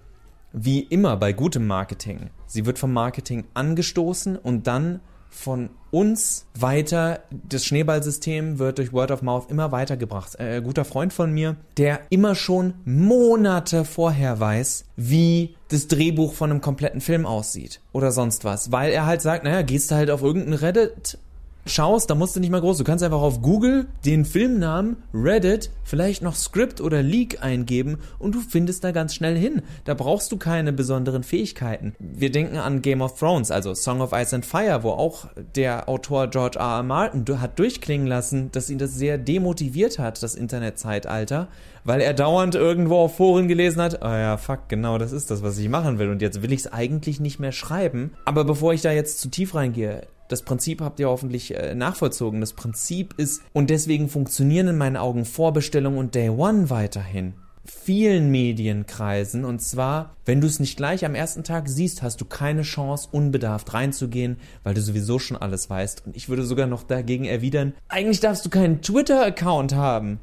wie 0.51 0.79
immer 0.79 1.15
bei 1.15 1.31
gutem 1.31 1.65
Marketing, 1.67 2.31
sie 2.48 2.65
wird 2.65 2.79
vom 2.79 2.91
Marketing 2.91 3.46
angestoßen 3.53 4.36
und 4.36 4.67
dann 4.67 5.00
von 5.29 5.69
uns 5.91 6.45
weiter. 6.57 7.21
Das 7.48 7.65
Schneeballsystem 7.65 8.59
wird 8.59 8.77
durch 8.77 8.93
Word 8.93 9.12
of 9.12 9.21
Mouth 9.21 9.50
immer 9.50 9.71
weitergebracht. 9.71 10.39
Äh, 10.39 10.62
guter 10.62 10.86
Freund 10.86 11.13
von 11.13 11.31
mir, 11.31 11.55
der 11.77 12.01
immer 12.09 12.36
schon 12.36 12.74
Monate 12.86 13.86
vorher 13.86 14.39
weiß, 14.39 14.86
wie 14.95 15.55
das 15.69 15.88
Drehbuch 15.88 16.33
von 16.33 16.51
einem 16.51 16.62
kompletten 16.62 17.01
Film 17.01 17.25
aussieht 17.25 17.81
oder 17.91 18.12
sonst 18.12 18.43
was, 18.43 18.71
weil 18.71 18.91
er 18.91 19.05
halt 19.05 19.21
sagt, 19.21 19.43
naja, 19.43 19.62
gehst 19.62 19.91
du 19.91 19.95
halt 19.95 20.12
auf 20.12 20.21
irgendein 20.21 20.53
Reddit 20.53 21.17
schaust, 21.66 22.10
da 22.10 22.16
musst 22.16 22.36
du 22.36 22.39
nicht 22.39 22.50
mal 22.50 22.62
groß. 22.62 22.78
Du 22.78 22.84
kannst 22.84 23.04
einfach 23.04 23.22
auf 23.22 23.42
Google 23.42 23.88
den 24.06 24.25
Filmnamen 24.25 24.98
Reddit, 25.13 25.72
vielleicht 25.84 26.22
noch 26.22 26.36
Script 26.36 26.82
oder 26.82 27.04
Leak 27.04 27.44
eingeben 27.44 27.98
und 28.18 28.36
du 28.36 28.39
findest 28.39 28.84
da 28.84 28.92
ganz 28.92 29.13
schnell 29.13 29.38
hin. 29.38 29.62
Da 29.86 29.94
brauchst 29.94 30.32
du 30.32 30.38
keine 30.38 30.74
besonderen 30.74 31.24
Fähigkeiten. 31.24 31.96
Wir 32.00 32.32
denken 32.32 32.58
an 32.58 32.82
Game 32.82 33.01
of 33.01 33.18
Thrones, 33.18 33.51
also 33.51 33.74
Song 33.74 34.01
of 34.01 34.12
Ice 34.13 34.36
and 34.36 34.46
Fire, 34.46 34.84
wo 34.84 34.92
auch 34.92 35.28
der 35.56 35.88
Autor 35.88 36.28
George 36.28 36.58
R. 36.58 36.78
R. 36.78 36.84
Martin 36.84 37.39
hat 37.39 37.60
durchklingen 37.60 38.08
lassen, 38.08 38.51
dass 38.51 38.70
ihn 38.70 38.78
das 38.78 38.96
sehr 38.96 39.18
demotiviert 39.18 40.00
hat, 40.00 40.24
das 40.24 40.36
Internetzeitalter, 40.36 41.48
weil 41.84 42.01
er 42.01 42.13
dauernd 42.13 42.56
irgendwo 42.56 42.98
auf 42.98 43.18
Foren 43.18 43.48
gelesen 43.48 43.82
hat, 43.82 44.00
oh 44.01 44.08
ja, 44.08 44.38
fuck, 44.38 44.70
genau, 44.70 44.98
das 44.98 45.12
ist 45.12 45.32
das, 45.32 45.44
was 45.44 45.58
ich 45.58 45.70
machen 45.70 46.00
will 46.00 46.10
und 46.10 46.22
jetzt 46.22 46.42
will 46.42 46.51
ich 46.51 46.62
es 46.62 46.74
eigentlich 46.74 47.20
nicht 47.20 47.39
mehr 47.39 47.52
schreiben. 47.52 48.12
Aber 48.26 48.43
bevor 48.43 48.74
ich 48.74 48.82
da 48.82 48.91
jetzt 48.91 49.19
zu 49.19 49.30
tief 49.30 49.56
reingehe, 49.56 50.08
das 50.30 50.44
Prinzip 50.44 50.80
habt 50.80 51.00
ihr 51.00 51.10
hoffentlich 51.10 51.56
äh, 51.56 51.76
nachvollzogen. 51.76 52.39
Das 52.39 52.54
Prinzip 52.54 53.15
ist, 53.18 53.42
und 53.52 53.70
deswegen 53.70 54.08
funktionieren 54.08 54.70
in 54.70 54.78
meinen 54.78 54.96
Augen 54.96 55.26
Vorbestellung 55.26 55.98
und 55.98 56.15
Day 56.15 56.30
One 56.30 56.70
weiterhin. 56.70 57.34
Vielen 57.65 58.32
Medienkreisen 58.32 59.44
und 59.44 59.62
zwar, 59.62 60.15
wenn 60.26 60.42
du 60.42 60.48
es 60.48 60.60
nicht 60.60 60.78
gleich 60.78 61.06
am 61.06 61.13
ersten 61.13 61.44
Tag 61.44 61.68
siehst, 61.68 62.02
hast 62.02 62.22
du 62.22 62.26
keine 62.26 62.62
Chance, 62.62 63.10
unbedarft 63.12 63.74
reinzugehen, 63.74 64.38
weil 64.63 64.74
du 64.74 64.82
sowieso 64.82 65.20
schon 65.20 65.38
alles 65.38 65.70
weißt. 65.70 66.06
Und 66.06 66.15
ich 66.15 66.30
würde 66.30 66.44
sogar 66.44 66.68
noch 66.68 66.84
dagegen 66.84 67.26
erwidern, 67.26 67.74
eigentlich 67.88 68.22
darfst 68.22 68.46
du 68.46 68.50
keinen 68.50 68.82
Twitter-Account 68.82 69.76
haben. 69.76 70.20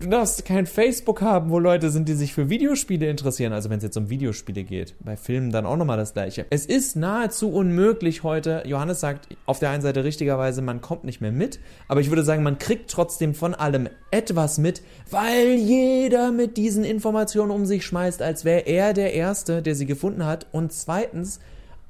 Du 0.00 0.06
darfst 0.06 0.44
kein 0.44 0.66
Facebook 0.66 1.22
haben, 1.22 1.50
wo 1.50 1.58
Leute 1.58 1.90
sind, 1.90 2.08
die 2.08 2.14
sich 2.14 2.32
für 2.32 2.48
Videospiele 2.48 3.10
interessieren. 3.10 3.52
Also 3.52 3.68
wenn 3.68 3.78
es 3.78 3.82
jetzt 3.82 3.96
um 3.96 4.08
Videospiele 4.08 4.62
geht. 4.62 4.94
Bei 5.00 5.16
Filmen 5.16 5.50
dann 5.50 5.66
auch 5.66 5.76
nochmal 5.76 5.96
das 5.96 6.12
gleiche. 6.12 6.46
Es 6.50 6.66
ist 6.66 6.94
nahezu 6.94 7.50
unmöglich 7.50 8.22
heute. 8.22 8.62
Johannes 8.64 9.00
sagt 9.00 9.26
auf 9.44 9.58
der 9.58 9.70
einen 9.70 9.82
Seite 9.82 10.04
richtigerweise, 10.04 10.62
man 10.62 10.80
kommt 10.80 11.02
nicht 11.02 11.20
mehr 11.20 11.32
mit. 11.32 11.58
Aber 11.88 12.00
ich 12.00 12.10
würde 12.10 12.22
sagen, 12.22 12.44
man 12.44 12.58
kriegt 12.58 12.92
trotzdem 12.92 13.34
von 13.34 13.56
allem 13.56 13.88
etwas 14.12 14.58
mit, 14.58 14.82
weil 15.10 15.54
jeder 15.54 16.30
mit 16.30 16.56
diesen 16.56 16.84
Informationen 16.84 17.50
um 17.50 17.66
sich 17.66 17.84
schmeißt, 17.84 18.22
als 18.22 18.44
wäre 18.44 18.68
er 18.68 18.94
der 18.94 19.14
Erste, 19.14 19.62
der 19.62 19.74
sie 19.74 19.86
gefunden 19.86 20.24
hat. 20.24 20.46
Und 20.52 20.72
zweitens, 20.72 21.40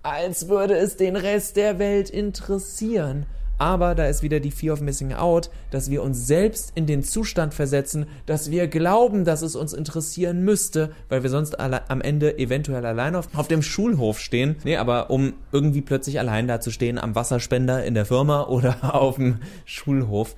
als 0.03 0.49
würde 0.49 0.79
es 0.79 0.97
den 0.97 1.15
Rest 1.15 1.57
der 1.57 1.79
Welt 1.79 2.09
interessieren. 2.09 3.27
Aber 3.59 3.95
da 3.95 4.07
ist 4.07 4.23
wieder 4.23 4.41
die 4.41 4.51
Fear 4.51 4.75
of 4.75 4.81
Missing 4.81 5.13
Out, 5.13 5.51
dass 5.71 5.91
wir 5.91 6.03
uns 6.03 6.27
selbst 6.27 6.73
in 6.75 6.87
den 6.87 7.03
Zustand 7.03 7.55
versetzen, 7.55 8.07
dass 8.27 8.51
wir 8.51 8.69
glauben, 8.69 9.25
dass 9.25 9.43
es 9.43 9.57
uns 9.57 9.73
interessieren 9.73 10.45
müsste, 10.45 10.93
weil 11.09 11.23
wir 11.23 11.31
sonst 11.31 11.59
alle, 11.59 11.91
am 11.91 12.01
Ende 12.01 12.39
eventuell 12.39 12.87
allein 12.87 13.17
auf, 13.17 13.29
auf 13.35 13.49
dem 13.49 13.63
Schulhof 13.63 14.21
stehen. 14.21 14.57
Nee, 14.65 14.77
aber 14.77 15.11
um 15.11 15.35
irgendwie 15.53 15.83
plötzlich 15.83 16.19
allein 16.19 16.47
da 16.47 16.61
zu 16.61 16.71
stehen 16.71 16.99
am 16.99 17.15
Wasserspender 17.15 17.85
in 17.85 17.95
der 17.95 18.07
Firma 18.07 18.45
oder 18.45 18.95
auf 18.95 19.17
dem 19.17 19.39
Schulhof. 19.65 20.37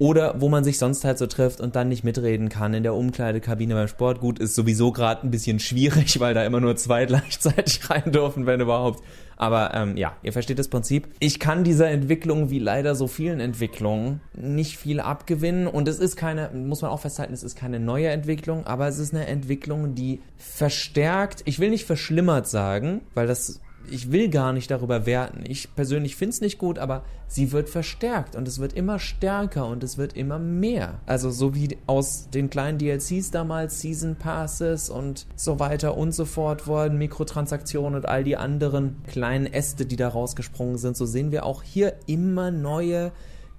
Oder 0.00 0.40
wo 0.40 0.48
man 0.48 0.64
sich 0.64 0.78
sonst 0.78 1.04
halt 1.04 1.18
so 1.18 1.26
trifft 1.26 1.60
und 1.60 1.76
dann 1.76 1.90
nicht 1.90 2.04
mitreden 2.04 2.48
kann 2.48 2.72
in 2.72 2.82
der 2.82 2.94
Umkleidekabine 2.94 3.74
beim 3.74 3.86
Sport. 3.86 4.20
Gut, 4.20 4.38
ist 4.38 4.54
sowieso 4.54 4.92
gerade 4.92 5.26
ein 5.26 5.30
bisschen 5.30 5.58
schwierig, 5.58 6.18
weil 6.20 6.32
da 6.32 6.42
immer 6.42 6.58
nur 6.58 6.74
zwei 6.76 7.04
gleichzeitig 7.06 7.90
rein 7.90 8.10
dürfen, 8.10 8.46
wenn 8.46 8.62
überhaupt. 8.62 9.04
Aber 9.36 9.74
ähm, 9.74 9.98
ja, 9.98 10.16
ihr 10.22 10.32
versteht 10.32 10.58
das 10.58 10.68
Prinzip. 10.68 11.08
Ich 11.18 11.38
kann 11.38 11.64
dieser 11.64 11.90
Entwicklung, 11.90 12.48
wie 12.48 12.58
leider 12.58 12.94
so 12.94 13.08
vielen 13.08 13.40
Entwicklungen, 13.40 14.22
nicht 14.32 14.78
viel 14.78 15.00
abgewinnen. 15.00 15.66
Und 15.66 15.86
es 15.86 15.98
ist 15.98 16.16
keine, 16.16 16.48
muss 16.54 16.80
man 16.80 16.90
auch 16.90 17.00
festhalten, 17.00 17.34
es 17.34 17.42
ist 17.42 17.56
keine 17.56 17.78
neue 17.78 18.08
Entwicklung, 18.08 18.66
aber 18.66 18.88
es 18.88 18.98
ist 18.98 19.12
eine 19.12 19.26
Entwicklung, 19.26 19.94
die 19.94 20.22
verstärkt, 20.38 21.42
ich 21.44 21.58
will 21.58 21.68
nicht 21.68 21.84
verschlimmert 21.84 22.48
sagen, 22.48 23.02
weil 23.12 23.26
das 23.26 23.60
ich 23.88 24.12
will 24.12 24.28
gar 24.28 24.52
nicht 24.52 24.70
darüber 24.70 25.06
werten. 25.06 25.44
Ich 25.46 25.74
persönlich 25.74 26.16
finde 26.16 26.34
es 26.34 26.40
nicht 26.40 26.58
gut, 26.58 26.78
aber 26.78 27.02
sie 27.26 27.52
wird 27.52 27.68
verstärkt 27.68 28.36
und 28.36 28.46
es 28.46 28.58
wird 28.58 28.72
immer 28.72 28.98
stärker 28.98 29.66
und 29.66 29.82
es 29.82 29.98
wird 29.98 30.16
immer 30.16 30.38
mehr. 30.38 31.00
Also 31.06 31.30
so 31.30 31.54
wie 31.54 31.76
aus 31.86 32.30
den 32.30 32.50
kleinen 32.50 32.78
DLCs 32.78 33.30
damals, 33.30 33.80
Season 33.80 34.16
Passes 34.16 34.90
und 34.90 35.26
so 35.36 35.58
weiter 35.58 35.96
und 35.96 36.12
so 36.12 36.24
fort 36.24 36.66
wurden, 36.66 36.98
Mikrotransaktionen 36.98 37.96
und 37.96 38.06
all 38.06 38.24
die 38.24 38.36
anderen 38.36 39.02
kleinen 39.06 39.46
Äste, 39.46 39.86
die 39.86 39.96
da 39.96 40.08
rausgesprungen 40.08 40.78
sind, 40.78 40.96
so 40.96 41.06
sehen 41.06 41.32
wir 41.32 41.46
auch 41.46 41.62
hier 41.62 41.94
immer 42.06 42.50
neue 42.50 43.12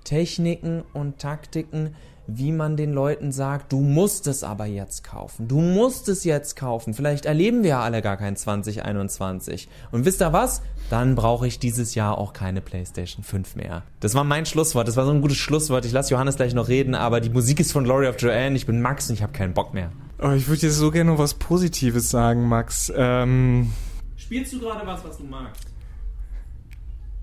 Techniken 0.03 0.83
und 0.93 1.19
Taktiken, 1.19 1.95
wie 2.37 2.51
man 2.51 2.77
den 2.77 2.93
Leuten 2.93 3.31
sagt, 3.31 3.71
du 3.71 3.81
musst 3.81 4.27
es 4.27 4.43
aber 4.43 4.65
jetzt 4.65 5.03
kaufen. 5.03 5.47
Du 5.47 5.59
musst 5.59 6.07
es 6.09 6.23
jetzt 6.23 6.55
kaufen. 6.55 6.93
Vielleicht 6.93 7.25
erleben 7.25 7.63
wir 7.63 7.71
ja 7.71 7.81
alle 7.81 8.01
gar 8.01 8.17
kein 8.17 8.35
2021. 8.35 9.67
Und 9.91 10.05
wisst 10.05 10.21
ihr 10.21 10.33
was? 10.33 10.61
Dann 10.89 11.15
brauche 11.15 11.47
ich 11.47 11.59
dieses 11.59 11.95
Jahr 11.95 12.17
auch 12.17 12.33
keine 12.33 12.61
PlayStation 12.61 13.23
5 13.23 13.55
mehr. 13.55 13.83
Das 13.99 14.15
war 14.15 14.23
mein 14.23 14.45
Schlusswort. 14.45 14.87
Das 14.87 14.97
war 14.97 15.05
so 15.05 15.11
ein 15.11 15.21
gutes 15.21 15.37
Schlusswort. 15.37 15.85
Ich 15.85 15.91
lasse 15.91 16.11
Johannes 16.11 16.35
gleich 16.35 16.53
noch 16.53 16.67
reden, 16.67 16.95
aber 16.95 17.21
die 17.21 17.29
Musik 17.29 17.59
ist 17.59 17.71
von 17.71 17.83
Glory 17.83 18.07
of 18.07 18.15
Joanne. 18.19 18.55
Ich 18.55 18.65
bin 18.65 18.81
Max 18.81 19.09
und 19.09 19.15
ich 19.15 19.23
habe 19.23 19.33
keinen 19.33 19.53
Bock 19.53 19.73
mehr. 19.73 19.91
Oh, 20.21 20.31
ich 20.31 20.47
würde 20.47 20.61
jetzt 20.67 20.77
so 20.77 20.91
gerne 20.91 21.11
noch 21.11 21.19
was 21.19 21.33
Positives 21.33 22.09
sagen, 22.09 22.47
Max. 22.47 22.91
Ähm, 22.95 23.71
Spielst 24.17 24.53
du 24.53 24.59
gerade 24.59 24.85
was, 24.85 25.03
was 25.03 25.17
du 25.17 25.23
magst? 25.23 25.70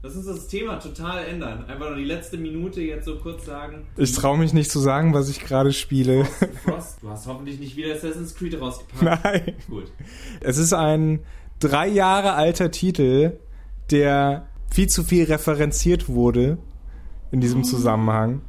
Lass 0.08 0.16
uns 0.16 0.24
das 0.24 0.46
Thema 0.46 0.76
total 0.76 1.26
ändern. 1.26 1.66
Einfach 1.66 1.90
nur 1.90 1.96
die 1.98 2.04
letzte 2.06 2.38
Minute 2.38 2.80
jetzt 2.80 3.04
so 3.04 3.16
kurz 3.16 3.44
sagen. 3.44 3.86
ich 3.98 4.10
traue 4.12 4.38
mich 4.38 4.54
nicht 4.54 4.70
zu 4.70 4.78
sagen, 4.78 5.12
was 5.12 5.28
ich 5.28 5.38
gerade 5.38 5.70
spiele. 5.70 6.24
Frost, 6.64 7.02
du 7.02 7.10
hast 7.10 7.26
hoffentlich 7.26 7.60
nicht 7.60 7.76
wieder 7.76 7.94
Assassin's 7.94 8.34
Creed 8.34 8.58
rausgepackt. 8.58 9.02
Nein. 9.22 9.52
Gut. 9.68 9.92
Es 10.40 10.56
ist 10.56 10.72
ein 10.72 11.20
drei 11.60 11.88
Jahre 11.88 12.32
alter 12.32 12.70
Titel, 12.70 13.38
der 13.90 14.46
viel 14.70 14.86
zu 14.86 15.04
viel 15.04 15.24
referenziert 15.24 16.08
wurde 16.08 16.56
in 17.30 17.42
diesem 17.42 17.62
Zusammenhang. 17.62 18.40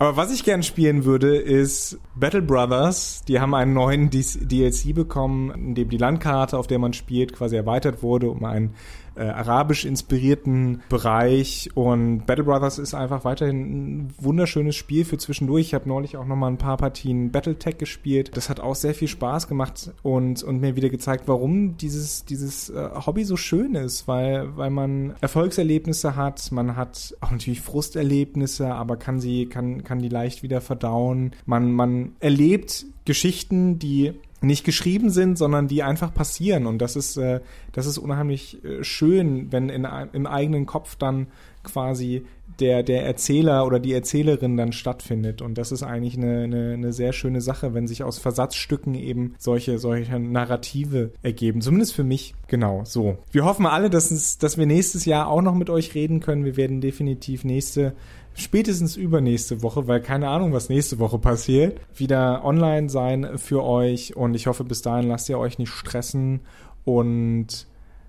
Aber 0.00 0.16
was 0.16 0.32
ich 0.32 0.44
gern 0.44 0.62
spielen 0.62 1.04
würde, 1.04 1.36
ist 1.36 1.98
Battle 2.14 2.42
Brothers. 2.42 3.24
Die 3.26 3.40
haben 3.40 3.52
einen 3.54 3.72
neuen 3.72 4.10
DLC 4.10 4.94
bekommen, 4.94 5.50
in 5.50 5.74
dem 5.74 5.88
die 5.88 5.96
Landkarte, 5.96 6.56
auf 6.56 6.68
der 6.68 6.78
man 6.78 6.92
spielt, 6.92 7.32
quasi 7.32 7.56
erweitert 7.56 8.00
wurde 8.02 8.30
um 8.30 8.44
einen 8.44 8.74
äh, 9.18 9.22
arabisch 9.22 9.84
inspirierten 9.84 10.82
Bereich 10.88 11.70
und 11.74 12.26
Battle 12.26 12.44
Brothers 12.44 12.78
ist 12.78 12.94
einfach 12.94 13.24
weiterhin 13.24 14.06
ein 14.06 14.14
wunderschönes 14.18 14.76
Spiel 14.76 15.04
für 15.04 15.18
zwischendurch. 15.18 15.66
Ich 15.66 15.74
habe 15.74 15.88
neulich 15.88 16.16
auch 16.16 16.24
noch 16.24 16.36
mal 16.36 16.48
ein 16.48 16.58
paar 16.58 16.76
Partien 16.76 17.30
Battletech 17.30 17.78
gespielt. 17.78 18.30
Das 18.34 18.48
hat 18.48 18.60
auch 18.60 18.74
sehr 18.74 18.94
viel 18.94 19.08
Spaß 19.08 19.48
gemacht 19.48 19.92
und, 20.02 20.42
und 20.42 20.60
mir 20.60 20.76
wieder 20.76 20.88
gezeigt, 20.88 21.24
warum 21.26 21.76
dieses, 21.76 22.24
dieses 22.24 22.70
äh, 22.70 22.90
Hobby 23.06 23.24
so 23.24 23.36
schön 23.36 23.74
ist, 23.74 24.06
weil, 24.06 24.56
weil 24.56 24.70
man 24.70 25.14
Erfolgserlebnisse 25.20 26.16
hat, 26.16 26.52
man 26.52 26.76
hat 26.76 27.16
auch 27.20 27.30
natürlich 27.30 27.60
Frusterlebnisse, 27.60 28.72
aber 28.72 28.96
kann 28.96 29.20
sie, 29.20 29.46
kann, 29.46 29.84
kann 29.84 29.98
die 29.98 30.08
leicht 30.08 30.42
wieder 30.42 30.60
verdauen. 30.60 31.32
Man, 31.44 31.72
man 31.72 32.12
erlebt 32.20 32.86
Geschichten, 33.04 33.78
die 33.78 34.12
nicht 34.40 34.64
geschrieben 34.64 35.10
sind, 35.10 35.36
sondern 35.36 35.68
die 35.68 35.82
einfach 35.82 36.14
passieren. 36.14 36.66
Und 36.66 36.78
das 36.78 36.96
ist, 36.96 37.16
äh, 37.16 37.40
das 37.72 37.86
ist 37.86 37.98
unheimlich 37.98 38.62
äh, 38.64 38.84
schön, 38.84 39.50
wenn 39.50 39.68
in, 39.68 39.86
im 40.12 40.26
eigenen 40.26 40.66
Kopf 40.66 40.96
dann 40.96 41.26
quasi 41.64 42.24
der, 42.60 42.82
der 42.82 43.04
Erzähler 43.04 43.66
oder 43.66 43.78
die 43.78 43.92
Erzählerin 43.92 44.56
dann 44.56 44.72
stattfindet. 44.72 45.42
Und 45.42 45.58
das 45.58 45.72
ist 45.72 45.82
eigentlich 45.82 46.16
eine, 46.16 46.42
eine, 46.42 46.72
eine 46.74 46.92
sehr 46.92 47.12
schöne 47.12 47.40
Sache, 47.40 47.74
wenn 47.74 47.86
sich 47.86 48.02
aus 48.02 48.18
Versatzstücken 48.18 48.94
eben 48.94 49.34
solche, 49.38 49.78
solche 49.78 50.18
Narrative 50.18 51.12
ergeben. 51.22 51.60
Zumindest 51.60 51.94
für 51.94 52.04
mich. 52.04 52.34
Genau, 52.48 52.82
so. 52.84 53.18
Wir 53.30 53.44
hoffen 53.44 53.66
alle, 53.66 53.90
dass, 53.90 54.10
es, 54.10 54.38
dass 54.38 54.58
wir 54.58 54.66
nächstes 54.66 55.04
Jahr 55.04 55.28
auch 55.28 55.42
noch 55.42 55.54
mit 55.54 55.70
euch 55.70 55.94
reden 55.94 56.20
können. 56.20 56.44
Wir 56.44 56.56
werden 56.56 56.80
definitiv 56.80 57.44
nächste 57.44 57.94
spätestens 58.34 58.96
übernächste 58.96 59.62
Woche, 59.62 59.88
weil 59.88 60.00
keine 60.00 60.28
Ahnung, 60.28 60.52
was 60.52 60.68
nächste 60.68 60.98
Woche 60.98 61.18
passiert, 61.18 61.80
wieder 61.94 62.44
online 62.44 62.88
sein 62.88 63.36
für 63.36 63.64
euch. 63.64 64.16
Und 64.16 64.34
ich 64.34 64.46
hoffe, 64.46 64.64
bis 64.64 64.82
dahin 64.82 65.08
lasst 65.08 65.28
ihr 65.28 65.38
euch 65.38 65.58
nicht 65.58 65.70
stressen 65.70 66.40
und 66.84 67.66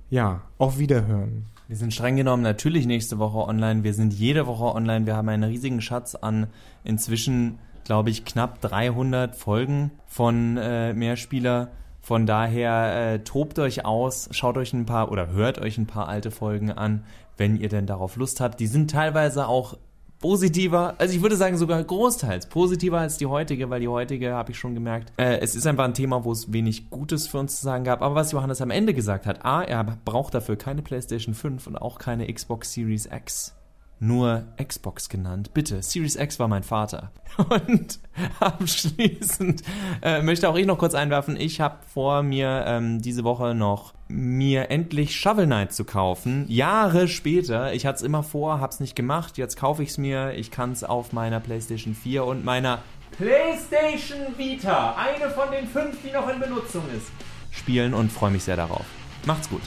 ja, 0.10 0.42
auf 0.58 0.80
Wiederhören. 0.80 1.46
Wir 1.70 1.78
sind 1.78 1.94
streng 1.94 2.16
genommen 2.16 2.42
natürlich 2.42 2.88
nächste 2.88 3.20
Woche 3.20 3.48
online. 3.48 3.84
Wir 3.84 3.94
sind 3.94 4.12
jede 4.12 4.48
Woche 4.48 4.74
online. 4.74 5.06
Wir 5.06 5.16
haben 5.16 5.30
einen 5.30 5.44
riesigen 5.44 5.82
Schatz 5.82 6.16
an 6.16 6.48
inzwischen, 6.84 7.60
glaube 7.84 8.10
ich, 8.10 8.26
knapp 8.26 8.60
300 8.62 9.36
Folgen 9.36 9.92
von 10.08 10.58
äh, 10.58 10.94
Mehrspieler. 10.94 11.70
Von 12.02 12.26
daher 12.26 13.14
äh, 13.14 13.20
tobt 13.20 13.60
euch 13.60 13.86
aus, 13.86 14.30
schaut 14.32 14.58
euch 14.58 14.74
ein 14.74 14.88
paar 14.88 15.12
oder 15.12 15.30
hört 15.30 15.60
euch 15.62 15.78
ein 15.78 15.86
paar 15.86 16.08
alte 16.08 16.32
Folgen 16.32 16.72
an, 16.72 17.04
wenn 17.38 17.56
ihr 17.56 17.70
denn 17.70 17.86
darauf 17.86 18.16
Lust 18.16 18.42
habt. 18.42 18.60
Die 18.60 18.66
sind 18.66 18.90
teilweise 18.90 19.48
auch 19.48 19.78
positiver, 20.20 20.96
also 20.98 21.16
ich 21.16 21.22
würde 21.22 21.36
sagen 21.36 21.58
sogar 21.58 21.84
großteils 21.84 22.48
positiver 22.48 23.00
als 23.00 23.18
die 23.18 23.26
heutige, 23.26 23.70
weil 23.70 23.80
die 23.80 23.88
heutige, 23.88 24.34
habe 24.34 24.52
ich 24.52 24.60
schon 24.60 24.74
gemerkt, 24.74 25.14
äh, 25.18 25.40
es 25.40 25.56
ist 25.56 25.66
einfach 25.66 25.86
ein 25.86 25.94
Thema, 25.94 26.24
wo 26.26 26.32
es 26.32 26.52
wenig 26.52 26.90
Gutes 26.90 27.28
für 27.28 27.40
uns 27.40 27.58
zu 27.58 27.64
sagen 27.64 27.84
gab. 27.84 28.02
Aber 28.02 28.16
was 28.16 28.32
Johannes 28.32 28.62
am 28.62 28.70
Ende 28.70 28.94
gesagt 28.94 29.26
hat, 29.26 29.46
A, 29.46 29.64
er 29.64 29.84
braucht 30.06 30.34
dafür 30.34 30.58
keine 30.58 30.82
PlayStation 30.82 31.34
5 31.34 31.68
und 31.68 31.78
auch 31.78 31.98
keine 31.98 32.32
Xbox 32.32 32.74
Series 32.74 33.06
X 33.06 33.56
nur 34.00 34.44
Xbox 34.62 35.10
genannt. 35.10 35.54
Bitte, 35.54 35.82
Series 35.82 36.16
X 36.16 36.40
war 36.40 36.48
mein 36.48 36.64
Vater. 36.64 37.12
Und 37.38 38.00
abschließend 38.40 39.64
äh, 40.02 40.22
möchte 40.22 40.50
auch 40.50 40.56
ich 40.56 40.66
noch 40.66 40.78
kurz 40.78 40.94
einwerfen, 40.94 41.36
ich 41.38 41.62
habe 41.62 41.78
vor 41.94 42.24
mir 42.24 42.64
ähm, 42.68 43.02
diese 43.02 43.24
Woche 43.24 43.54
noch 43.54 43.94
mir 44.08 44.72
endlich 44.72 45.16
Shovel 45.16 45.46
Knight 45.46 45.74
zu 45.74 45.86
kaufen. 45.86 46.46
Jahre 46.48 47.08
später, 47.08 47.74
ich 47.74 47.86
hatte 47.86 47.98
es 47.98 48.02
immer 48.02 48.24
vor, 48.24 48.60
hab's 48.60 48.80
nicht 48.80 48.96
gemacht, 48.96 49.38
jetzt 49.38 49.56
kaufe 49.58 49.84
ich 49.84 49.90
es 49.90 49.98
mir. 49.98 50.34
Ich 50.34 50.52
kann 50.52 50.72
es 50.72 50.84
auf 50.84 51.14
meiner 51.14 51.40
PlayStation 51.40 51.94
4 51.94 52.26
und 52.26 52.44
meiner 52.44 52.80
PlayStation 53.18 54.20
Vita, 54.38 54.96
eine 54.96 55.30
von 55.30 55.52
den 55.52 55.68
fünf, 55.68 55.98
die 56.04 56.12
noch 56.12 56.28
in 56.30 56.40
Benutzung 56.40 56.84
ist, 56.96 57.08
spielen 57.52 57.94
und 57.94 58.12
freue 58.12 58.32
mich 58.32 58.44
sehr 58.44 58.56
darauf. 58.56 58.86
Macht's 59.26 59.50
gut. 59.50 59.62